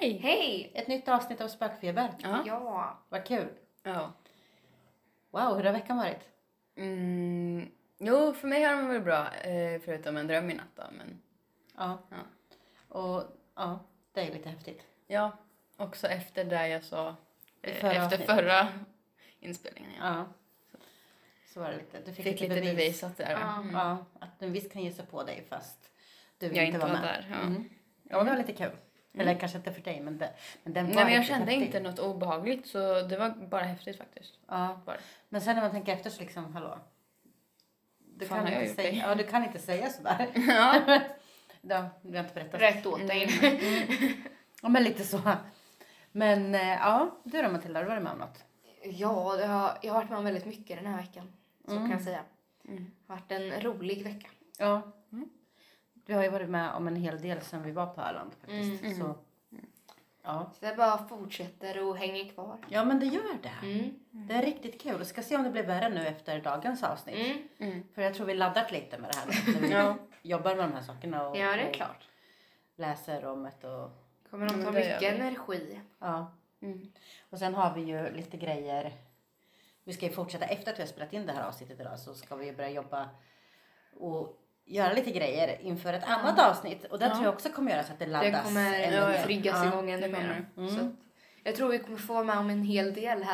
Hej! 0.00 0.18
Hej! 0.18 0.70
Ett 0.74 0.88
nytt 0.88 1.08
avsnitt 1.08 1.40
av 1.40 1.48
Spökfeber. 1.48 2.14
Ja. 2.18 2.42
Ja. 2.46 2.98
Vad 3.08 3.24
kul. 3.26 3.48
ja. 3.82 4.12
Wow, 5.30 5.56
hur 5.56 5.64
har 5.64 5.72
veckan 5.72 5.96
varit? 5.96 6.28
Mm, 6.76 7.70
jo, 7.98 8.32
för 8.32 8.48
mig 8.48 8.62
har 8.62 8.76
den 8.76 8.88
varit 8.88 9.04
bra, 9.04 9.34
eh, 9.34 9.80
förutom 9.84 10.16
en 10.16 10.26
dröm 10.26 10.50
i 10.50 10.54
natt 10.54 10.66
då, 10.74 10.82
men 10.92 11.22
Ja. 11.76 11.98
Ja. 12.10 12.16
Och 12.88 13.24
ja, 13.54 13.80
det 14.12 14.20
är 14.20 14.32
lite 14.32 14.48
häftigt. 14.48 14.82
ja, 15.06 15.32
också 15.76 16.06
efter 16.06 16.44
det 16.44 16.68
jag 16.68 16.84
sa 16.84 17.14
eh, 17.62 17.74
förra 17.74 17.90
efter 17.92 18.04
avsnittet. 18.04 18.26
förra 18.26 18.68
inspelningen. 19.40 19.92
Ja. 20.00 20.14
Ja. 20.16 20.26
Så 21.54 21.60
var 21.60 21.70
det 21.70 21.76
lite. 21.76 21.98
Du 22.00 22.12
fick, 22.12 22.24
Fick 22.24 22.40
lite 22.40 22.60
bevisat 22.60 23.16
där. 23.16 23.30
Ja. 23.30 23.56
Mm. 23.60 23.74
Ja, 23.74 24.04
att 24.20 24.38
den 24.38 24.52
visst 24.52 24.72
kan 24.72 24.82
ge 24.82 24.92
sig 24.92 25.06
på 25.06 25.22
dig 25.22 25.44
fast 25.48 25.90
du 26.38 26.46
Jag 26.46 26.66
inte 26.66 26.78
var 26.78 26.88
med. 26.88 27.02
där. 27.02 27.26
Ja. 27.30 27.36
Mm. 27.40 27.64
Ja, 28.02 28.22
det 28.24 28.30
var 28.30 28.38
lite 28.38 28.52
kul. 28.52 28.70
Eller 29.18 29.34
kanske 29.38 29.58
inte 29.58 29.72
för 29.72 29.80
dig, 29.82 30.00
men, 30.00 30.18
det, 30.18 30.30
men 30.62 30.72
den 30.72 30.86
var 30.86 30.94
Nej, 30.94 31.04
men 31.04 31.14
jag 31.14 31.24
kände 31.24 31.52
häftig. 31.52 31.66
inte 31.66 31.80
något 31.80 31.98
obehagligt 31.98 32.66
så 32.66 33.02
det 33.02 33.16
var 33.16 33.30
bara 33.30 33.62
häftigt 33.62 33.98
faktiskt. 33.98 34.34
Ja. 34.48 34.80
Bara. 34.86 34.96
Men 35.28 35.40
sen 35.40 35.54
när 35.54 35.62
man 35.62 35.70
tänker 35.70 35.92
efter 35.92 36.10
så 36.10 36.20
liksom, 36.22 36.54
hallå. 36.54 36.78
Du 37.98 38.26
Fan, 38.26 38.46
kan, 38.46 38.62
inte 38.62 38.74
säga, 38.74 38.92
ja, 39.08 39.14
du 39.14 39.24
kan 39.24 39.44
inte 39.44 39.58
säga 39.58 39.90
sådär. 39.90 40.28
Ja. 40.34 40.80
ja, 41.60 41.88
vi 42.02 42.16
har 42.16 42.24
inte 42.24 42.34
berättat. 42.34 42.60
Rätt 42.60 42.86
åt 42.86 43.06
dig. 43.06 43.28
Ja, 44.62 44.68
men 44.68 44.82
lite 44.84 45.04
så. 45.04 45.20
Men 46.12 46.54
eh, 46.54 46.68
ja, 46.68 47.16
du 47.24 47.42
då 47.42 47.48
Matilda, 47.50 47.78
har 47.80 47.84
du 47.84 47.90
varit 47.90 48.02
med 48.02 48.12
om 48.12 48.18
något? 48.18 48.44
Ja, 48.84 49.36
det 49.36 49.46
har, 49.46 49.78
jag 49.82 49.92
har 49.92 50.00
varit 50.00 50.10
med 50.10 50.18
om 50.18 50.24
väldigt 50.24 50.46
mycket 50.46 50.76
den 50.82 50.86
här 50.86 50.96
veckan. 51.02 51.32
Så 51.64 51.70
Mm. 51.70 51.82
kan 51.82 51.90
jag 51.90 52.02
säga. 52.02 52.22
Mm. 52.68 52.84
Det 53.06 53.12
har 53.12 53.16
varit 53.20 53.32
en 53.32 53.60
rolig 53.60 54.04
vecka. 54.04 54.28
Ja. 54.58 54.82
Du 56.10 56.16
har 56.16 56.22
ju 56.22 56.28
varit 56.28 56.48
med 56.50 56.72
om 56.74 56.88
en 56.88 56.96
hel 56.96 57.20
del 57.22 57.40
sen 57.40 57.62
vi 57.62 57.70
var 57.72 57.86
på 57.86 58.00
Öland 58.00 58.32
faktiskt. 58.40 58.82
Mm. 58.84 58.98
Så, 59.00 59.14
ja. 60.22 60.50
Så 60.60 60.66
det 60.66 60.74
bara 60.76 61.08
fortsätter 61.08 61.82
och 61.88 61.96
hänger 61.96 62.28
kvar. 62.32 62.58
ja, 62.68 62.84
men 62.84 63.00
det 63.00 63.06
gör 63.06 63.38
det. 63.42 63.66
Mm. 63.66 63.94
Det 64.10 64.34
är 64.34 64.42
riktigt 64.42 64.80
kul. 64.82 64.94
Jag 64.98 65.06
ska 65.06 65.22
se 65.22 65.36
om 65.36 65.42
det 65.42 65.50
blir 65.50 65.62
värre 65.66 65.88
nu 65.88 66.06
efter 66.06 66.40
dagens 66.40 66.82
avsnitt. 66.82 67.16
Mm. 67.58 67.72
Mm. 67.72 67.84
För 67.94 68.02
jag 68.02 68.14
tror 68.14 68.26
vi 68.26 68.34
laddat 68.34 68.72
lite 68.72 68.98
med 68.98 69.10
det 69.10 69.16
här 69.16 69.26
nu. 69.46 69.52
När 69.60 69.60
vi 69.60 69.70
Ja. 69.72 69.96
jobbar 70.22 70.56
med 70.56 70.64
de 70.68 70.72
här 70.72 70.82
sakerna 70.82 71.28
och, 71.28 71.36
Ja, 71.36 71.56
det 71.56 71.62
är 71.62 71.68
och 71.68 71.74
klart. 71.74 72.08
läser 72.76 73.24
om 73.24 73.48
det 73.60 73.68
och 73.68 73.90
Kommer 74.30 74.48
de 74.48 74.64
ta 74.64 74.70
mycket 74.70 75.02
vi. 75.02 75.06
energi. 75.06 75.80
ja. 75.98 76.32
Mm. 76.62 76.92
Och 77.30 77.38
sen 77.38 77.54
har 77.54 77.74
vi 77.74 77.80
ju 77.80 78.10
lite 78.12 78.36
grejer. 78.36 78.92
Vi 79.84 79.92
ska 79.92 80.06
ju 80.06 80.12
fortsätta 80.12 80.44
efter 80.44 80.72
att 80.72 80.78
vi 80.78 80.82
har 80.82 80.88
spelat 80.88 81.12
in 81.12 81.26
det 81.26 81.32
här 81.32 81.48
avsnittet 81.48 81.80
idag 81.80 81.98
så 81.98 82.14
ska 82.14 82.36
vi 82.36 82.46
ju 82.46 82.56
börja 82.56 82.70
jobba 82.70 83.08
och 83.96 84.36
göra 84.70 84.92
lite 84.92 85.10
grejer 85.10 85.58
inför 85.60 85.92
ett 85.92 86.04
annat 86.04 86.38
avsnitt. 86.38 86.84
Och 86.84 86.98
det 86.98 87.04
Ja. 87.04 87.10
tror 87.10 87.24
jag 87.24 87.34
också 87.34 87.48
kommer 87.48 87.70
göra 87.72 87.82
så 87.84 87.92
att 87.92 87.98
det 87.98 88.06
laddas 88.06 88.32
Det 88.32 88.42
kommer 88.48 88.74
ännu 88.80 88.96
ja, 89.16 89.22
triggas 89.24 89.64
Ja. 89.64 89.68
igång 89.72 89.90
ännu 89.90 90.08
mer. 90.08 90.44
Så 90.54 90.60
Mm. 90.60 90.96
jag 91.44 91.54
tror 91.56 91.68
vi 91.68 91.78
kommer 91.78 91.98
få 91.98 92.14
vara 92.14 92.24
med 92.24 92.38
om 92.38 92.50
en 92.50 92.62
hel 92.62 92.94
del. 92.94 93.26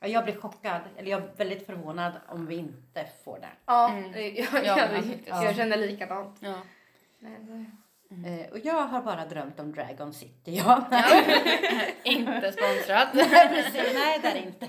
Ja, 0.00 0.06
Jag 0.08 0.24
blir 0.24 0.34
chockad, 0.36 0.80
eller 0.96 1.10
jag 1.10 1.22
är 1.22 1.30
väldigt 1.36 1.66
förvånad 1.66 2.12
om 2.28 2.46
vi 2.46 2.56
inte 2.56 3.06
får 3.24 3.38
det. 3.38 3.48
Ja, 3.66 3.90
Mm. 3.90 4.12
jag, 4.14 4.24
jag, 4.32 4.64
Ja, 4.64 4.88
jag, 5.26 5.44
jag 5.44 5.56
känner 5.56 5.76
likadant. 5.76 6.36
Ja. 6.40 6.54
Men, 7.18 7.76
Eh, 8.26 8.50
och 8.52 8.58
jag 8.64 8.86
har 8.86 9.02
bara 9.02 9.24
drömt 9.26 9.60
om 9.60 9.72
Dragon 9.72 10.12
City. 10.12 10.32
Ja. 10.66 10.84
Inte 12.02 12.52
sponsrad. 12.52 13.08
Nej, 13.14 13.48
precis. 13.48 13.94
Nej, 13.94 14.18
det 14.22 14.28
är 14.28 14.34
det 14.34 14.40
inte. 14.40 14.66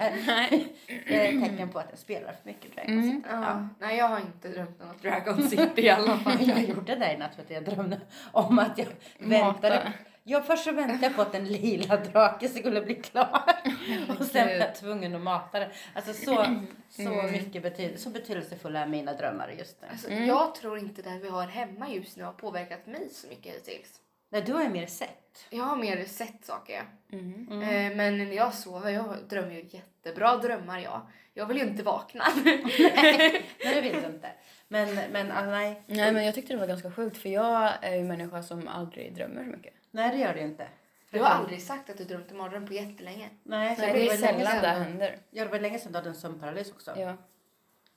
Det 1.07 1.27
är 1.27 1.33
ett 1.37 1.49
tecken 1.51 1.69
på 1.69 1.79
att 1.79 1.87
jag 1.89 1.99
spelar 1.99 2.27
för 2.31 2.49
mycket 2.49 2.75
Dragon 2.75 2.93
Mm. 2.93 3.15
City. 3.15 3.27
ja. 3.31 3.67
Nej, 3.79 3.97
jag 3.97 4.07
har 4.07 4.19
inte 4.19 4.47
drömt 4.47 4.81
om 4.81 4.87
Dragon 5.01 5.47
City 5.49 5.81
i 5.81 5.89
alla 5.89 6.17
fall. 6.17 6.37
Jag 6.47 6.63
gjorde 6.63 6.95
det 6.95 7.13
i 7.13 7.17
natt 7.17 7.35
för 7.35 7.41
att 7.41 7.49
jag 7.49 7.63
drömde 7.65 8.01
om 8.31 8.59
att 8.59 8.77
jag 8.77 8.87
väntade. 9.19 9.93
Ja, 10.23 10.41
först 10.41 10.63
så 10.63 10.71
väntade 10.71 11.03
jag 11.05 11.15
på 11.15 11.21
att 11.21 11.35
en 11.35 11.45
lila 11.45 11.97
drake 11.97 12.49
skulle 12.49 12.81
bli 12.81 12.95
klar. 12.95 13.43
Och 14.19 14.25
sen 14.25 14.47
var 14.47 14.53
jag 14.53 14.75
tvungen 14.75 15.15
att 15.15 15.21
mata 15.21 15.59
den. 15.59 15.69
Alltså 15.93 16.13
så, 16.13 16.45
så 16.89 17.01
Mm. 17.01 17.31
mycket 17.31 17.63
betyd 17.63 17.99
så 17.99 18.09
betydelsefulla 18.09 18.79
är 18.79 18.87
mina 18.87 19.13
drömmar 19.13 19.49
just 19.57 19.81
nu. 19.81 19.87
Alltså, 19.91 20.09
Mm. 20.11 20.27
Jag 20.27 20.55
tror 20.55 20.77
inte 20.77 21.01
den 21.01 21.19
vi 21.21 21.29
har 21.29 21.47
hemma 21.47 21.89
just 21.89 22.17
nu 22.17 22.23
har 22.23 22.33
påverkat 22.33 22.87
mig 22.87 23.09
så 23.11 23.27
mycket 23.27 23.53
hittills. 23.55 23.99
Nej, 24.29 24.41
du 24.41 24.53
har 24.53 24.63
ju 24.63 24.69
mer 24.69 24.87
sett. 24.87 25.45
Jag 25.49 25.63
har 25.63 25.75
mer 25.75 26.05
sett 26.05 26.45
saker. 26.45 26.83
Mm. 27.11 27.61
Eh, 27.61 27.95
men 27.97 28.17
när 28.17 28.33
jag 28.35 28.53
sover, 28.53 28.89
jag 28.89 29.15
drömmer 29.29 29.51
ju 29.55 29.65
jättebra 29.69 30.37
drömmar 30.37 30.79
jag. 30.79 31.01
Jag 31.33 31.45
vill 31.45 31.57
ju 31.57 31.63
inte 31.63 31.83
vakna. 31.83 32.23
Nej, 32.45 33.45
det 33.73 33.81
vill 33.81 34.01
du 34.01 34.07
inte. 34.07 34.31
Men, 34.67 34.95
men 35.11 35.31
alltså, 35.31 35.51
nej. 35.51 35.81
Nej 35.87 36.11
men 36.13 36.25
jag 36.25 36.35
tyckte 36.35 36.53
det 36.53 36.59
var 36.59 36.67
ganska 36.67 36.91
sjukt 36.91 37.17
för 37.17 37.29
jag 37.29 37.71
är 37.81 37.91
ju 37.93 37.99
en 37.99 38.07
människa 38.07 38.43
som 38.43 38.67
aldrig 38.67 39.15
drömmer 39.15 39.43
så 39.43 39.49
mycket. 39.49 39.73
Nej, 39.93 40.11
det 40.11 40.17
gör 40.17 40.33
du 40.33 40.39
inte. 40.39 40.67
Du 41.11 41.19
har 41.19 41.29
aldrig 41.29 41.61
sagt 41.61 41.89
att 41.89 41.97
du 41.97 42.03
drömt 42.03 42.31
en 42.31 42.37
mardröm 42.37 42.67
på 42.67 42.73
jättelänge. 42.73 43.29
Nej, 43.43 43.75
så 43.75 43.81
Nej, 43.81 43.93
det 43.93 43.99
det 43.99 44.09
är 44.11 44.17
sällan 44.17 44.61
det 44.61 44.67
händer. 44.67 45.17
Ja, 45.31 45.43
det 45.43 45.49
var 45.51 45.59
länge 45.59 45.79
sedan 45.79 45.91
du 45.91 45.97
hade 45.97 46.09
en 46.09 46.15
sömnparalys 46.15 46.71
också. 46.71 46.91
Ja. 46.99 47.13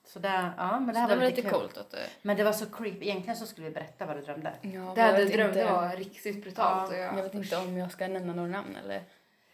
Så 0.05 0.19
det, 0.19 0.51
ja, 0.57 0.79
men 0.79 0.87
det 0.87 0.93
Så 0.93 0.99
här 0.99 1.07
det 1.07 1.15
var 1.15 1.21
var 1.21 1.29
lite 1.29 1.41
lite 1.41 1.49
kul. 1.49 1.59
coolt 1.59 1.77
att 1.77 1.91
det... 1.91 1.97
Men 2.21 2.37
det 2.37 2.43
var 2.43 2.51
så 2.51 2.65
creepy. 2.65 3.05
Egentligen 3.05 3.35
så 3.37 3.45
skulle 3.45 3.67
vi 3.67 3.73
berätta 3.73 4.05
vad 4.05 4.15
du 4.17 4.21
drömde. 4.21 4.53
Ja, 4.61 4.91
Det 4.95 5.01
jag 5.01 5.15
du 5.17 5.25
drömde 5.25 5.61
inte- 5.61 5.73
var 5.73 5.89
riktigt 5.95 6.41
brutalt. 6.43 6.91
och 6.91 6.97
Jag 6.97 7.13
vet 7.23 7.33
inte 7.33 7.57
om 7.57 7.77
jag 7.77 7.91
ska 7.91 8.07
nämna 8.07 8.33
några 8.33 8.49
namn 8.49 8.75
eller... 8.83 9.01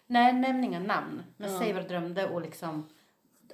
Nej, 0.07 0.33
nämn 0.33 0.63
inga 0.63 0.79
namn. 0.79 1.23
Men 1.37 1.51
Ja. 1.53 1.59
säg 1.59 1.73
vad 1.73 1.83
du 1.83 1.87
drömde 1.87 2.27
och 2.29 2.41
liksom... 2.41 2.89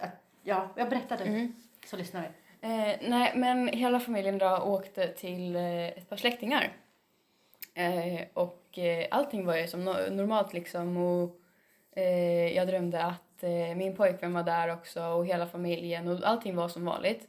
Att, 0.01 0.09
ja, 0.43 0.67
jag 0.75 0.89
berättade. 0.89 1.23
Mm. 1.23 1.55
Så 1.85 1.97
lyssnar 1.97 2.21
vi. 2.21 2.27
Eh, 2.67 3.09
nej, 3.09 3.31
men 3.35 3.67
hela 3.67 3.99
familjen 3.99 4.37
då 4.37 4.57
åkte 4.57 5.07
till 5.07 5.55
eh, 5.55 5.87
ett 5.87 6.09
par 6.09 6.17
släktingar. 6.17 6.71
Eh, 7.79 8.21
och 8.33 8.79
eh, 8.79 9.07
allting 9.11 9.45
var 9.45 9.55
ju 9.55 9.67
som 9.67 9.89
no- 9.89 10.09
normalt 10.09 10.53
liksom. 10.53 10.97
Och, 10.97 11.39
eh, 11.91 12.55
jag 12.55 12.67
drömde 12.67 13.03
att 13.03 13.43
eh, 13.43 13.75
min 13.75 13.95
pojkvän 13.95 14.33
var 14.33 14.43
där 14.43 14.73
också 14.73 15.03
och 15.03 15.25
hela 15.25 15.47
familjen 15.47 16.07
och 16.07 16.27
allting 16.27 16.55
var 16.55 16.67
som 16.69 16.85
vanligt. 16.85 17.27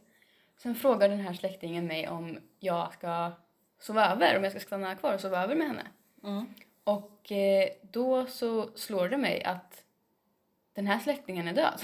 Sen 0.56 0.74
frågade 0.74 1.14
den 1.14 1.24
här 1.24 1.34
släktingen 1.34 1.86
mig 1.86 2.08
om 2.08 2.38
jag 2.58 2.92
ska 2.92 3.32
sova 3.80 4.12
över, 4.12 4.36
om 4.36 4.44
jag 4.44 4.52
ska 4.52 4.60
stanna 4.60 4.94
kvar 4.94 5.14
och 5.14 5.20
sova 5.20 5.42
över 5.42 5.54
med 5.54 5.66
henne. 5.66 5.86
Mm. 6.24 6.46
Och 6.84 7.32
då 7.82 8.26
så 8.26 8.70
slår 8.74 9.08
det 9.08 9.16
mig 9.16 9.44
att 9.44 9.84
den 10.72 10.86
här 10.86 10.98
släktingen 10.98 11.48
är 11.48 11.54
död. 11.54 11.80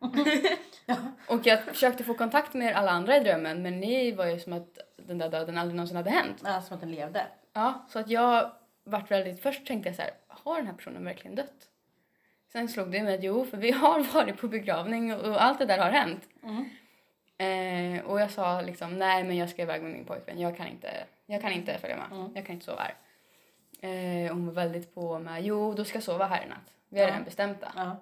och 1.28 1.46
jag 1.46 1.62
försökte 1.64 2.04
få 2.04 2.14
kontakt 2.14 2.54
med 2.54 2.68
er 2.68 2.72
alla 2.72 2.90
andra 2.90 3.16
i 3.16 3.20
drömmen 3.20 3.62
men 3.62 3.80
ni 3.80 4.12
var 4.12 4.26
ju 4.26 4.40
som 4.40 4.52
att 4.52 4.78
den 4.96 5.18
där 5.18 5.28
döden 5.28 5.58
aldrig 5.58 5.76
någonsin 5.76 5.96
hade 5.96 6.10
hänt. 6.10 6.42
Ja, 6.44 6.62
som 6.62 6.74
att 6.74 6.80
den 6.80 6.90
levde. 6.90 7.26
Ja, 7.58 7.84
så 7.88 7.98
att 7.98 8.08
jag 8.10 8.50
vart 8.84 9.10
väldigt, 9.10 9.42
först 9.42 9.66
tänkte 9.66 9.88
jag 9.88 9.96
så 9.96 10.02
här, 10.02 10.10
har 10.28 10.56
den 10.56 10.66
här 10.66 10.74
personen 10.74 11.04
verkligen 11.04 11.34
dött? 11.34 11.68
Sen 12.52 12.68
slog 12.68 12.90
det 12.90 13.02
mig 13.02 13.14
att 13.14 13.22
jo, 13.24 13.44
för 13.44 13.56
vi 13.56 13.70
har 13.82 14.00
varit 14.14 14.40
på 14.40 14.48
begravning 14.48 15.14
och, 15.14 15.20
och 15.20 15.42
allt 15.44 15.58
det 15.58 15.66
där 15.66 15.78
har 15.78 15.90
hänt. 15.90 16.28
Mm. 16.42 16.64
Eh, 17.38 18.04
och 18.04 18.20
jag 18.20 18.30
sa 18.30 18.60
liksom, 18.60 18.98
nej 18.98 19.24
men 19.24 19.36
jag 19.36 19.50
ska 19.50 19.62
iväg 19.62 19.82
med 19.82 19.92
min 19.92 20.04
pojkvän, 20.04 20.38
jag 20.40 20.56
kan 20.56 20.66
inte, 20.66 21.04
jag 21.26 21.40
kan 21.42 21.52
inte 21.52 21.78
följa 21.78 21.96
med, 21.96 22.18
Mm. 22.18 22.32
jag 22.34 22.46
kan 22.46 22.54
inte 22.54 22.66
sova 22.66 22.82
här. 22.82 22.94
Eh, 23.80 24.32
hon 24.32 24.46
var 24.46 24.52
väldigt 24.52 24.94
på 24.94 25.18
med, 25.18 25.42
jo 25.44 25.74
du 25.74 25.84
ska 25.84 26.00
sova 26.00 26.26
här 26.26 26.44
i 26.46 26.48
natt, 26.48 26.72
vi 26.88 26.98
har 27.00 27.06
Ja. 27.06 27.12
redan 27.12 27.24
bestämt 27.24 27.60
det. 27.60 27.68
Ja. 27.76 27.96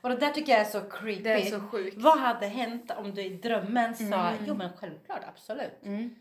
Och 0.00 0.08
det 0.10 0.16
där 0.16 0.30
tycker 0.30 0.52
jag 0.52 0.60
är 0.60 0.64
så 0.64 0.80
creepy. 0.80 1.22
Det 1.22 1.32
är 1.32 1.40
så 1.50 1.60
sjukt. 1.60 1.96
Vad 1.98 2.18
hade 2.18 2.46
hänt 2.46 2.90
om 2.96 3.14
du 3.14 3.22
i 3.22 3.28
drömmen 3.28 3.94
sa, 3.94 4.04
Mm. 4.04 4.44
jo 4.46 4.54
men 4.54 4.70
självklart, 4.76 5.20
absolut. 5.28 5.82
Mm. 5.84 6.14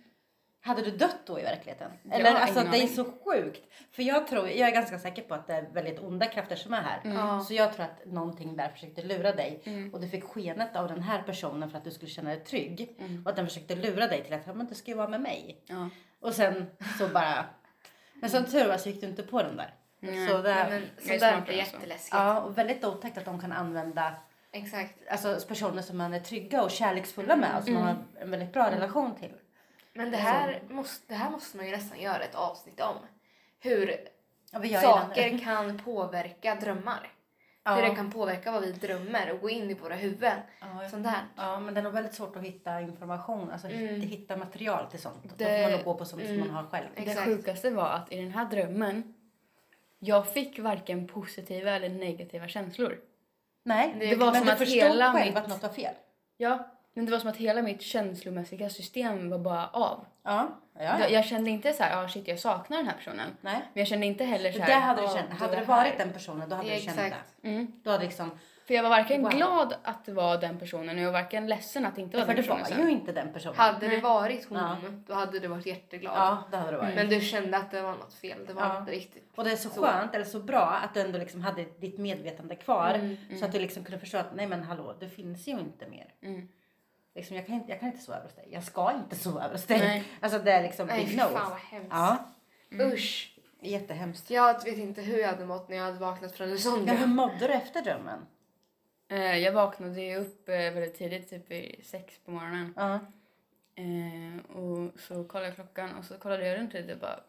Hade 0.64 0.82
du 0.82 0.92
dött 0.92 1.18
då 1.26 1.40
i 1.40 1.44
verkligheten? 1.44 1.92
Eller 2.12 2.36
alltså 2.36 2.60
det 2.60 2.66
är 2.68 2.68
aning. 2.68 2.88
så 2.88 3.06
sjukt. 3.26 3.62
För 3.92 4.04
jag 4.04 4.28
tror, 4.28 4.48
jag 4.50 4.70
är 4.70 4.74
ganska 4.74 5.00
säker 5.00 5.22
på 5.22 5.34
att 5.34 5.48
det 5.48 5.54
är 5.54 5.70
väldigt 5.74 6.00
onda 6.00 6.26
krafter 6.26 6.56
som 6.56 6.74
är 6.74 6.82
här. 6.82 7.02
Ja. 7.04 7.40
Så 7.40 7.54
jag 7.54 7.74
tror 7.74 7.86
att 7.86 8.06
någonting 8.06 8.56
där 8.56 8.70
försökte 8.70 9.04
lura 9.04 9.32
dig. 9.32 9.62
Mm. 9.66 9.94
Och 9.94 10.02
du 10.02 10.08
fick 10.08 10.24
skenet 10.24 10.76
av 10.76 10.88
den 10.88 11.02
här 11.02 11.22
personen 11.22 11.70
för 11.70 11.78
att 11.78 11.84
du 11.84 11.92
skulle 11.92 12.12
känna 12.12 12.30
dig 12.30 12.40
trygg. 12.40 12.96
Mm. 13.00 13.24
Och 13.24 13.30
att 13.30 13.36
den 13.36 13.48
försökte 13.48 13.76
lura 13.76 14.08
dig 14.08 14.24
till 14.24 14.34
att, 14.34 14.48
ja 14.48 14.54
men 14.54 14.66
du 14.68 14.76
ska 14.76 14.92
ju 14.92 14.98
vara 14.98 15.08
med 15.08 15.22
mig. 15.22 15.64
Ja. 15.66 15.90
Och 16.20 16.34
sen 16.34 16.66
så 16.98 17.08
bara, 17.08 17.46
men 18.14 18.30
som 18.30 18.46
tur 18.46 18.68
var 18.68 18.78
så 18.78 18.90
gick 18.90 19.02
du 19.02 19.08
inte 19.08 19.24
på 19.24 19.44
den 19.44 19.58
där. 19.58 19.74
Så 20.30 20.38
det, 20.38 20.68
men 20.70 20.88
Jag 21.06 21.16
är 21.16 21.20
sånt 21.20 21.20
där 21.20 21.32
smartare 21.32 21.42
blir 21.42 21.60
än 21.60 21.66
så. 21.66 21.76
jätteläskigt. 21.76 22.14
ja, 22.14 22.42
och 22.42 22.58
väldigt 22.58 22.86
otäckt 22.86 23.18
att 23.18 23.26
de 23.26 23.42
kan 23.42 23.52
använda 23.52 24.14
Exakt. 24.52 24.96
alltså, 25.10 25.40
personer 25.48 25.82
som 25.82 25.98
man 25.98 26.14
är 26.14 26.20
trygga 26.20 26.64
och 26.64 26.72
kärleksfulla 26.72 27.36
med 27.36 27.58
och 27.58 27.64
som 27.64 27.74
man 27.74 27.84
har 27.84 27.96
en 28.22 28.32
väldigt 28.32 28.54
bra 28.54 28.72
relation 28.72 29.16
till. 29.16 29.32
Men 29.94 30.12
det 30.12 30.18
här, 30.18 30.62
måste, 30.70 31.06
det 31.08 31.14
här 31.16 31.30
måste 31.32 31.58
man 31.58 31.66
ju 31.66 31.72
nästan 31.72 32.02
göra 32.02 32.24
ett 32.24 32.36
avsnitt 32.36 32.80
om. 32.82 32.96
Hur 33.60 33.98
Ja, 34.64 34.82
saker 34.82 35.38
kan 35.44 35.78
påverka 35.78 36.56
drömmar. 36.56 37.12
Ja. 37.64 37.76
Hur 37.76 37.82
det 37.82 37.96
kan 37.96 38.12
påverka 38.12 38.52
vad 38.52 38.62
vi 38.62 38.72
drömmer 38.72 39.32
och 39.32 39.40
gå 39.42 39.50
in 39.50 39.70
i 39.70 39.74
våra 39.74 39.96
huvuden. 39.96 40.40
Ja, 40.62 40.90
Sånt 40.90 41.04
där. 41.04 41.22
Ja, 41.36 41.60
men 41.60 41.74
det 41.74 41.80
är 41.80 41.84
nog 41.84 41.94
väldigt 41.94 42.14
svårt 42.14 42.36
att 42.36 42.44
hitta 42.44 42.82
information, 42.82 43.52
alltså 43.52 43.68
Mm. 43.68 44.02
hitta, 44.02 44.38
material 44.38 44.88
till 44.92 45.02
sånt. 45.02 45.24
Då 45.24 45.30
Det- 45.38 45.46
får 45.46 45.62
man 45.62 45.72
nog 45.72 45.84
gå 45.84 45.94
på 45.96 46.06
sånt 46.06 46.22
som 46.22 46.32
mm. 46.36 46.48
man 46.48 46.56
har 46.56 46.64
själv. 46.72 46.88
Det 46.96 47.02
Exakt. 47.02 47.26
sjukaste 47.26 47.70
var 47.70 47.90
att 47.90 48.12
i 48.12 48.16
den 48.22 48.32
här 48.32 48.46
drömmen, 48.46 49.14
jag 50.00 50.34
fick 50.34 50.60
varken 50.60 51.08
positiva 51.08 51.72
eller 51.72 51.90
negativa 51.90 52.48
känslor. 52.48 53.00
Nej, 53.64 53.96
Det 54.00 54.06
Det 54.08 54.16
var 54.16 54.26
men 54.26 54.36
som 54.36 54.46
du 54.46 54.52
att 54.52 54.58
förstod 54.58 54.78
hela 54.84 55.14
själv 55.14 55.26
mitt- 55.34 55.38
att 55.44 55.50
något 55.50 55.62
var 55.62 55.70
fel. 55.70 55.94
Ja, 56.38 56.68
Men 56.94 57.06
det 57.06 57.12
var 57.12 57.20
som 57.20 57.30
att 57.30 57.38
hela 57.38 57.62
mitt 57.62 57.82
känslomässiga 57.82 58.70
system 58.70 59.30
var 59.30 59.38
bara 59.40 59.68
av. 59.68 60.06
Ja. 60.24 60.50
ja, 60.74 60.84
ja. 60.84 61.00
Jag, 61.00 61.12
jag 61.12 61.26
kände 61.26 61.50
inte 61.50 61.74
så 61.74 61.84
här, 61.84 62.04
ah, 62.04 62.08
shit 62.10 62.28
jag 62.28 62.40
saknar 62.40 62.78
den 62.78 62.88
här 62.88 62.96
personen. 62.98 63.30
Nej. 63.42 63.62
Men 63.74 63.82
jag 63.82 63.88
kände 63.88 64.06
inte 64.06 64.24
heller 64.24 64.52
så 64.52 64.58
Det 64.58 64.64
här, 64.64 64.74
där 64.74 64.80
hade 64.88 65.02
du 65.02 65.08
"Ah, 65.08 65.16
känt. 65.16 65.30
Hade 65.30 65.52
det 65.56 65.60
det 65.62 65.66
här." 65.66 65.84
varit 65.84 65.98
den 65.98 66.14
personen 66.14 66.50
då 66.50 66.56
hade 66.56 66.70
Ja, 66.70 66.76
du 66.76 66.82
känt 66.82 67.00
exakt. 67.00 67.26
det. 67.42 67.48
Mm. 67.50 67.72
Du 67.84 67.90
hade 67.90 68.04
liksom, 68.04 68.32
För 68.68 68.74
jag 68.74 68.84
var 68.84 68.90
varken 68.90 69.22
Wow. 69.22 69.32
glad 69.32 69.76
att 69.84 70.06
det 70.06 70.12
var 70.14 70.38
den 70.38 70.60
personen 70.60 70.96
och 70.98 71.02
jag 71.02 71.12
var 71.12 71.22
varken 71.22 71.48
ledsen 71.48 71.86
att 71.86 71.96
det 71.96 72.02
inte 72.02 72.18
var 72.18 72.26
för 72.26 72.34
den 72.34 72.44
det 72.44 72.50
var 72.50 72.58
personen. 72.60 72.86
ju 72.86 72.92
inte 72.92 73.12
den 73.12 73.34
personen. 73.34 73.56
Hade 73.58 73.80
det 73.80 73.88
Nej. 73.88 74.02
varit 74.02 74.50
hon, 74.50 74.58
Ja. 74.58 74.76
då 75.08 75.14
hade 75.14 75.40
du 75.40 75.48
varit 75.48 75.66
jätteglad. 75.66 76.14
Ja, 76.18 76.44
det 76.52 76.58
hade 76.58 76.72
det 76.72 76.78
varit. 76.78 76.96
Men 76.96 77.10
du 77.10 77.22
kände 77.22 77.58
att 77.58 77.72
det 77.72 77.82
var 77.82 77.92
något 77.92 78.14
fel. 78.14 78.46
Det 78.48 78.54
var 78.54 78.62
Ja. 78.62 78.78
inte 78.80 78.92
riktigt. 78.92 79.32
Och 79.36 79.44
det 79.44 79.52
är 79.52 79.56
så, 79.56 79.70
Så. 79.70 79.82
skönt, 79.82 80.16
eller 80.16 80.26
så 80.26 80.40
bra 80.40 80.62
att 80.84 80.94
du 80.94 81.02
ändå 81.02 81.20
liksom 81.20 81.42
hade 81.42 81.64
ditt 81.80 81.98
medvetande 81.98 82.56
kvar. 82.56 82.94
Mm, 82.94 83.18
Så 83.40 83.46
att 83.46 83.52
du 83.52 83.60
liksom 83.60 83.84
kunde 83.84 84.00
förstå 84.00 84.18
att 84.18 84.36
nej 84.36 84.48
men 84.48 84.64
hallå, 84.64 84.96
det 85.00 85.10
finns 85.10 85.48
ju 85.48 85.52
inte 85.52 85.88
mer. 85.90 86.14
Mm. 86.24 86.48
Liksom, 87.16 87.36
jag, 87.36 87.46
kan 87.46 87.56
inte, 87.56 87.72
jag 87.72 87.80
kan 87.80 87.90
inte 87.90 88.02
sova 88.02 88.18
över 88.18 88.28
hos 88.28 88.36
dig. 88.36 88.48
Jag 88.52 88.64
ska 88.64 88.92
inte 88.92 89.16
sova 89.16 89.44
över 89.44 89.56
hos 89.56 89.66
dig. 89.66 89.80
Nej. 89.80 90.04
Alltså 90.20 90.40
det 90.40 90.52
är 90.52 90.64
liksom 90.64 90.88
Nej 90.88 91.06
big 91.06 91.18
no. 91.18 91.22
fan 91.22 91.50
vad 91.50 91.60
hemskt. 91.60 91.90
Ja, 91.92 92.18
Usch. 92.80 93.40
jättehemskt. 93.62 94.30
Jag 94.30 94.64
vet 94.64 94.78
inte 94.78 95.02
hur 95.02 95.20
jag 95.20 95.28
hade 95.28 95.46
mått 95.46 95.70
när 95.70 95.78
jag 95.78 95.84
hade 95.84 96.00
vaknat 96.00 96.32
från 96.32 96.52
en 96.52 96.60
sån 96.60 96.88
Ja, 96.88 96.94
hur 96.94 97.08
mådde 97.08 97.48
du 97.48 97.54
efter 97.54 97.82
drömmen? 97.82 98.26
Eh, 99.10 99.38
jag 99.38 99.52
vaknade 99.52 100.02
ju 100.02 100.16
upp 100.16 100.50
eh, 100.50 100.56
väldigt 100.56 100.98
tidigt, 100.98 101.30
typ 101.30 101.52
i 101.52 101.82
sex 101.84 102.20
på 102.26 102.32
morgonen. 102.32 102.74
Ja. 102.76 103.00
Eh, 103.76 104.56
och 104.56 105.00
så 105.00 105.24
kollade 105.24 105.48
jag 105.48 105.56
klockan 105.56 105.96
och 105.96 106.06
så 106.06 106.18
kollade 106.18 106.48
jag 106.48 106.60
runt 106.60 106.74
lite 106.74 106.94
och 106.94 107.00
bara... 107.00 107.20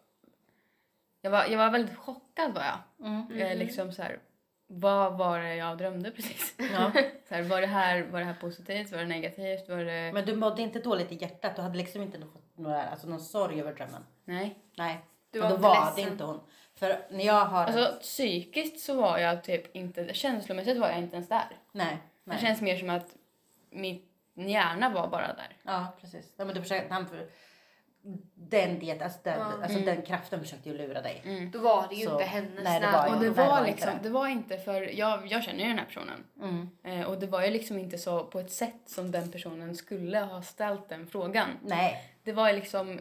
Jag 1.20 1.30
var, 1.30 1.44
jag 1.44 1.58
var 1.58 1.70
väldigt 1.70 1.96
chockad 1.96 2.54
var 2.54 2.62
jag. 2.62 3.08
Mm. 3.08 3.38
Jag 3.38 3.50
är 3.50 3.56
liksom 3.56 3.92
så 3.92 4.02
här, 4.02 4.18
vad 4.74 5.18
var 5.18 5.38
det 5.38 5.54
jag 5.54 5.78
drömde 5.78 6.10
precis? 6.10 6.54
Ja. 6.58 6.92
Så 7.28 7.34
här, 7.34 7.42
var, 7.42 7.60
det 7.60 7.66
här, 7.66 8.02
var 8.02 8.20
det 8.20 8.26
här 8.26 8.34
positivt? 8.34 8.92
Var 8.92 8.98
det 8.98 9.04
negativt? 9.04 9.68
Var 9.68 9.76
det... 9.76 10.10
Men 10.14 10.24
du 10.24 10.36
mådde 10.36 10.62
inte 10.62 10.78
dåligt 10.78 11.12
i 11.12 11.14
hjärtat? 11.14 11.56
Du 11.56 11.62
hade 11.62 11.78
liksom 11.78 12.02
inte 12.02 12.18
fått 12.18 12.58
några, 12.58 12.82
alltså 12.82 13.08
någon 13.08 13.20
sorg 13.20 13.60
över 13.60 13.74
drömmen? 13.74 14.04
Nej. 14.24 14.58
Nej. 14.76 15.00
Du 15.30 15.40
var 15.40 15.48
då 15.48 15.54
inte 15.54 15.68
var 15.68 15.86
ledsen? 15.86 16.04
det 16.04 16.10
inte 16.10 16.24
hon. 16.24 16.40
För 16.74 17.06
när 17.10 17.24
jag 17.24 17.44
har... 17.44 17.64
Alltså 17.64 17.98
psykiskt 18.00 18.80
så 18.80 18.94
var 18.94 19.18
jag 19.18 19.44
typ 19.44 19.76
inte, 19.76 20.14
känslomässigt 20.14 20.78
var 20.78 20.88
jag 20.88 20.98
inte 20.98 21.16
ens 21.16 21.28
där. 21.28 21.56
nej. 21.72 21.98
Det 22.24 22.30
nej. 22.30 22.40
känns 22.40 22.60
mer 22.60 22.76
som 22.76 22.90
att 22.90 23.16
min 23.70 24.02
hjärna 24.34 24.88
var 24.88 25.08
bara 25.08 25.26
där. 25.26 25.56
Ja, 25.62 25.86
precis. 26.00 26.34
Ja, 26.36 26.44
men 26.44 26.54
du 26.54 26.62
försökte, 26.62 26.94
han 26.94 27.06
för, 27.06 27.26
den 28.34 28.78
diet, 28.78 29.02
alltså, 29.02 29.18
den, 29.22 29.38
Ja. 29.38 29.52
alltså 29.62 29.78
den 29.78 30.02
kraften 30.02 30.40
försökte 30.40 30.68
ju 30.68 30.78
lura 30.78 31.02
dig. 31.02 31.22
Mm. 31.24 31.50
Då 31.50 31.58
var 31.58 31.88
det 31.88 31.94
ju 31.94 32.06
Så- 32.06 32.12
inte 32.12 32.24
hennes 32.24 32.64
nej, 32.64 32.80
det 32.80 32.86
var 32.86 33.06
Och 33.14 33.20
det 33.20 33.24
det 33.28 33.30
var 33.30 33.46
var 33.46 33.58
inte 33.58 33.70
liksom, 33.70 33.90
det. 34.02 34.08
det 34.08 34.08
var 34.08 34.28
inte 34.28 34.58
för, 34.58 34.98
jag, 34.98 35.26
jag 35.26 35.42
känner 35.44 35.60
ju 35.62 35.68
den 35.68 35.78
här 35.78 35.84
personen. 35.86 36.24
Mm. 36.42 36.68
Eh, 36.84 37.06
och 37.06 37.18
det 37.18 37.26
var 37.26 37.44
ju 37.44 37.50
liksom 37.50 37.78
inte 37.78 37.98
så 37.98 38.24
på 38.24 38.40
ett 38.40 38.50
sätt 38.50 38.74
som 38.86 39.10
den 39.10 39.30
personen 39.32 39.74
skulle 39.74 40.20
ha 40.20 40.42
ställt 40.42 40.88
den 40.88 41.06
frågan. 41.06 41.48
Nej. 41.62 42.12
Det 42.24 42.32
var 42.32 42.48
ju 42.48 42.54
liksom, 42.54 43.00